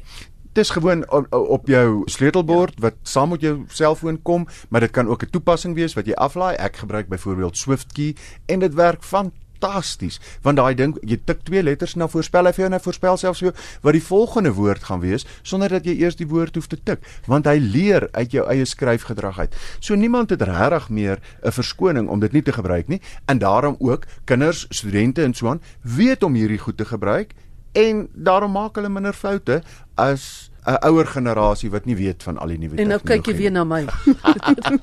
Dis 0.55 0.71
gewoon 0.71 1.03
op, 1.11 1.33
op 1.33 1.67
jou 1.67 2.03
sleutelbord 2.05 2.75
ja. 2.75 2.81
wat 2.81 2.95
saam 3.03 3.31
met 3.31 3.41
jou 3.41 3.65
selfoon 3.69 4.23
kom, 4.23 4.47
maar 4.69 4.81
dit 4.81 4.91
kan 4.91 5.09
ook 5.09 5.23
'n 5.23 5.31
toepassing 5.31 5.75
wees 5.75 5.95
wat 5.95 6.07
jy 6.07 6.15
aflaai. 6.15 6.55
Ek 6.57 6.77
gebruik 6.77 7.09
byvoorbeeld 7.09 7.57
SwiftKey 7.57 8.15
en 8.47 8.59
dit 8.59 8.75
werk 8.75 9.03
fantasties 9.03 9.44
fantasties 9.55 10.21
want 10.43 10.57
daai 10.57 10.75
ding 10.75 10.95
jy 11.03 11.19
tik 11.25 11.43
twee 11.45 11.63
letters 11.63 11.95
na 11.97 12.09
voorspel 12.09 12.47
hy 12.47 12.53
vir 12.53 12.65
jou 12.65 12.69
en 12.71 12.77
hy 12.77 12.83
voorspel 12.85 13.19
selfs 13.21 13.43
so 13.43 13.53
wat 13.83 13.97
die 13.97 14.03
volgende 14.03 14.53
woord 14.55 14.85
gaan 14.85 15.01
wees 15.01 15.27
sonder 15.43 15.69
dat 15.69 15.87
jy 15.87 15.97
eers 16.01 16.17
die 16.17 16.29
woord 16.29 16.55
hoef 16.55 16.69
te 16.69 16.77
tik. 16.77 17.03
Want 17.27 17.47
hy 17.47 17.59
leer 17.59 18.09
uit 18.13 18.35
jou 18.35 18.45
eie 18.51 18.65
skryfgedrag 18.69 19.39
uit. 19.39 19.57
So 19.81 19.95
niemand 19.95 20.31
het 20.31 20.43
regtig 20.43 20.89
meer 20.91 21.21
'n 21.43 21.53
verskoning 21.53 22.09
om 22.09 22.21
dit 22.21 22.33
nie 22.33 22.43
te 22.43 22.53
gebruik 22.53 22.89
nie. 22.89 23.01
En 23.27 23.39
daarom 23.39 23.77
ook 23.79 24.07
kinders, 24.25 24.67
studente 24.71 25.23
en 25.23 25.35
so 25.35 25.49
aan 25.49 25.63
weet 25.83 26.23
om 26.23 26.35
hierdie 26.35 26.59
goed 26.59 26.77
te 26.77 26.85
gebruik. 26.85 27.35
En 27.73 28.09
daarom 28.15 28.53
maak 28.53 28.75
hulle 28.77 28.89
minder 28.89 29.13
foute 29.13 29.63
as 29.95 30.51
'n 30.67 30.79
ouer 30.89 31.07
generasie 31.07 31.71
wat 31.71 31.85
nie 31.85 31.97
weet 31.97 32.23
van 32.23 32.39
al 32.39 32.49
die 32.49 32.59
nuwe 32.59 32.77
tegnologie. 32.77 32.83
En 32.83 32.89
nou 32.89 33.01
kyk 33.05 33.27
jy 33.27 33.37
weer 33.37 33.53
na 33.53 33.65
my. 33.65 33.85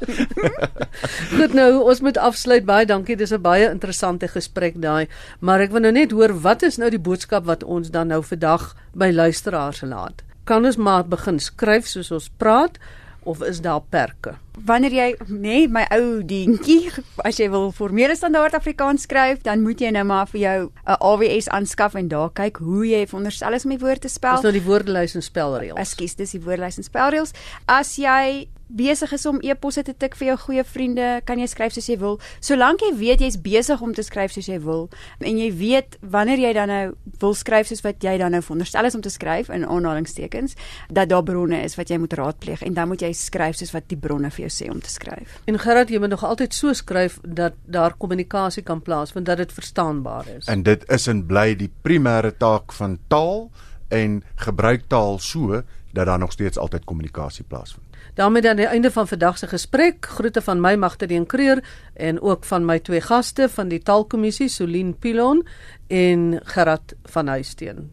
Goed 1.37 1.53
nou, 1.53 1.81
ons 1.89 2.01
moet 2.01 2.17
afsluit. 2.17 2.65
Baie 2.65 2.85
dankie. 2.85 3.15
Dis 3.15 3.33
'n 3.33 3.41
baie 3.41 3.69
interessante 3.69 4.27
gesprek 4.27 4.81
daai. 4.81 5.07
Maar 5.39 5.59
ek 5.59 5.71
wil 5.71 5.81
nou 5.81 5.91
net 5.91 6.11
hoor 6.11 6.41
wat 6.41 6.63
is 6.63 6.77
nou 6.77 6.89
die 6.89 7.01
boodskap 7.01 7.45
wat 7.45 7.63
ons 7.63 7.89
dan 7.89 8.07
nou 8.07 8.23
vandag 8.23 8.75
by 8.93 9.11
luisteraars 9.11 9.81
laat? 9.81 10.21
Kan 10.43 10.65
ons 10.65 10.77
maar 10.77 11.07
begin 11.07 11.39
skryf 11.39 11.87
soos 11.87 12.11
ons 12.11 12.29
praat? 12.37 12.77
of 13.23 13.43
is 13.43 13.61
daar 13.61 13.81
perke? 13.89 14.33
Wanneer 14.65 14.93
jy 14.93 15.07
nee, 15.27 15.67
my 15.71 15.85
ou 15.95 16.21
dientjie, 16.27 16.91
as 17.25 17.39
jy 17.41 17.47
wil 17.53 17.71
formele 17.75 18.15
standaard 18.17 18.55
Afrikaans 18.57 19.07
skryf, 19.07 19.41
dan 19.45 19.63
moet 19.65 19.81
jy 19.81 19.89
nou 19.95 20.03
maar 20.05 20.27
vir 20.29 20.41
jou 20.41 20.59
'n 20.69 20.97
AWS 20.99 21.49
aanskaf 21.49 21.95
en 21.95 22.07
daar 22.07 22.29
kyk 22.29 22.57
hoe 22.57 22.85
jy 22.85 23.07
veronderstel 23.07 23.53
is 23.53 23.65
om 23.65 23.71
die 23.71 23.81
woord 23.81 24.01
te 24.01 24.09
spel. 24.09 24.35
Dis 24.35 24.43
nou 24.43 24.53
die 24.53 24.67
woordelys 24.67 25.15
en 25.15 25.21
spelreëls. 25.21 25.79
Ekskuus, 25.79 26.15
dis 26.15 26.31
die 26.31 26.41
woordelys 26.41 26.77
en 26.77 26.83
spelreëls. 26.83 27.31
As 27.65 27.95
jy 27.97 28.47
besig 28.71 29.11
is 29.11 29.25
om 29.25 29.39
e-posse 29.43 29.83
te 29.83 29.93
tik 29.97 30.15
vir 30.19 30.31
jou 30.31 30.37
goeie 30.45 30.63
vriende, 30.67 31.07
kan 31.27 31.39
jy 31.39 31.47
skryf 31.51 31.75
soos 31.75 31.89
jy 31.89 31.97
wil. 32.01 32.17
Solank 32.43 32.83
jy 32.85 32.91
weet 32.97 33.23
jy's 33.23 33.37
besig 33.41 33.81
om 33.83 33.93
te 33.95 34.03
skryf 34.05 34.33
soos 34.35 34.47
jy 34.47 34.59
wil 34.63 34.87
en 35.19 35.39
jy 35.39 35.49
weet 35.55 35.97
wanneer 36.13 36.41
jy 36.41 36.53
dan 36.55 36.71
nou 36.71 36.83
wil 37.21 37.35
skryf 37.37 37.69
soos 37.69 37.83
wat 37.85 38.03
jy 38.03 38.15
dan 38.21 38.35
nou 38.35 38.41
veronderstel 38.45 38.87
is 38.87 38.95
om 38.97 39.03
te 39.03 39.11
skryf 39.11 39.51
in 39.53 39.65
aanhalingstekens, 39.67 40.55
dat 40.89 41.11
daar 41.11 41.25
bronne 41.27 41.61
is 41.65 41.75
wat 41.79 41.91
jy 41.91 41.99
moet 42.01 42.15
raadpleeg 42.17 42.63
en 42.65 42.77
dan 42.77 42.91
moet 42.91 43.03
jy 43.03 43.11
skryf 43.17 43.59
soos 43.59 43.73
wat 43.75 43.89
die 43.91 43.99
bronne 43.99 44.31
vir 44.31 44.47
jou 44.47 44.50
sê 44.51 44.69
om 44.71 44.81
te 44.81 44.89
skryf. 44.89 45.39
En 45.45 45.59
gerad 45.59 45.89
jy 45.89 45.99
moet 45.99 46.13
nog 46.13 46.23
altyd 46.23 46.53
so 46.53 46.73
skryf 46.73 47.19
dat 47.23 47.53
daar 47.65 47.97
kommunikasie 47.97 48.63
kan 48.63 48.81
plaasvind 48.81 49.25
dat 49.25 49.37
dit 49.37 49.53
verstaanbaar 49.53 50.27
is. 50.37 50.45
En 50.45 50.63
dit 50.63 50.83
is 50.89 51.07
en 51.07 51.25
bly 51.25 51.55
die 51.55 51.71
primêre 51.81 52.33
taak 52.37 52.73
van 52.73 52.99
taal 53.07 53.49
en 53.89 54.23
gebruik 54.35 54.87
taal 54.87 55.19
so 55.19 55.63
dat 55.93 56.05
daar 56.05 56.19
nog 56.19 56.31
steeds 56.31 56.57
altyd 56.57 56.83
kommunikasie 56.83 57.45
plaasvind 57.47 57.91
daarmee 58.13 58.41
dan 58.41 58.55
die 58.55 58.65
einde 58.65 58.91
van 58.91 59.07
vandag 59.07 59.37
se 59.37 59.47
gesprek. 59.47 60.05
Groete 60.05 60.41
van 60.41 60.61
my 60.61 60.75
Magterdeen 60.75 61.25
Kreur 61.25 61.63
en 61.93 62.21
ook 62.21 62.43
van 62.43 62.65
my 62.65 62.79
twee 62.79 63.01
gaste 63.01 63.49
van 63.49 63.67
die 63.67 63.79
Taalkommissie, 63.79 64.49
Solien 64.49 64.97
Pilon 64.97 65.47
en 65.87 66.39
Gerard 66.43 66.93
van 67.03 67.27
Huisteen. 67.27 67.91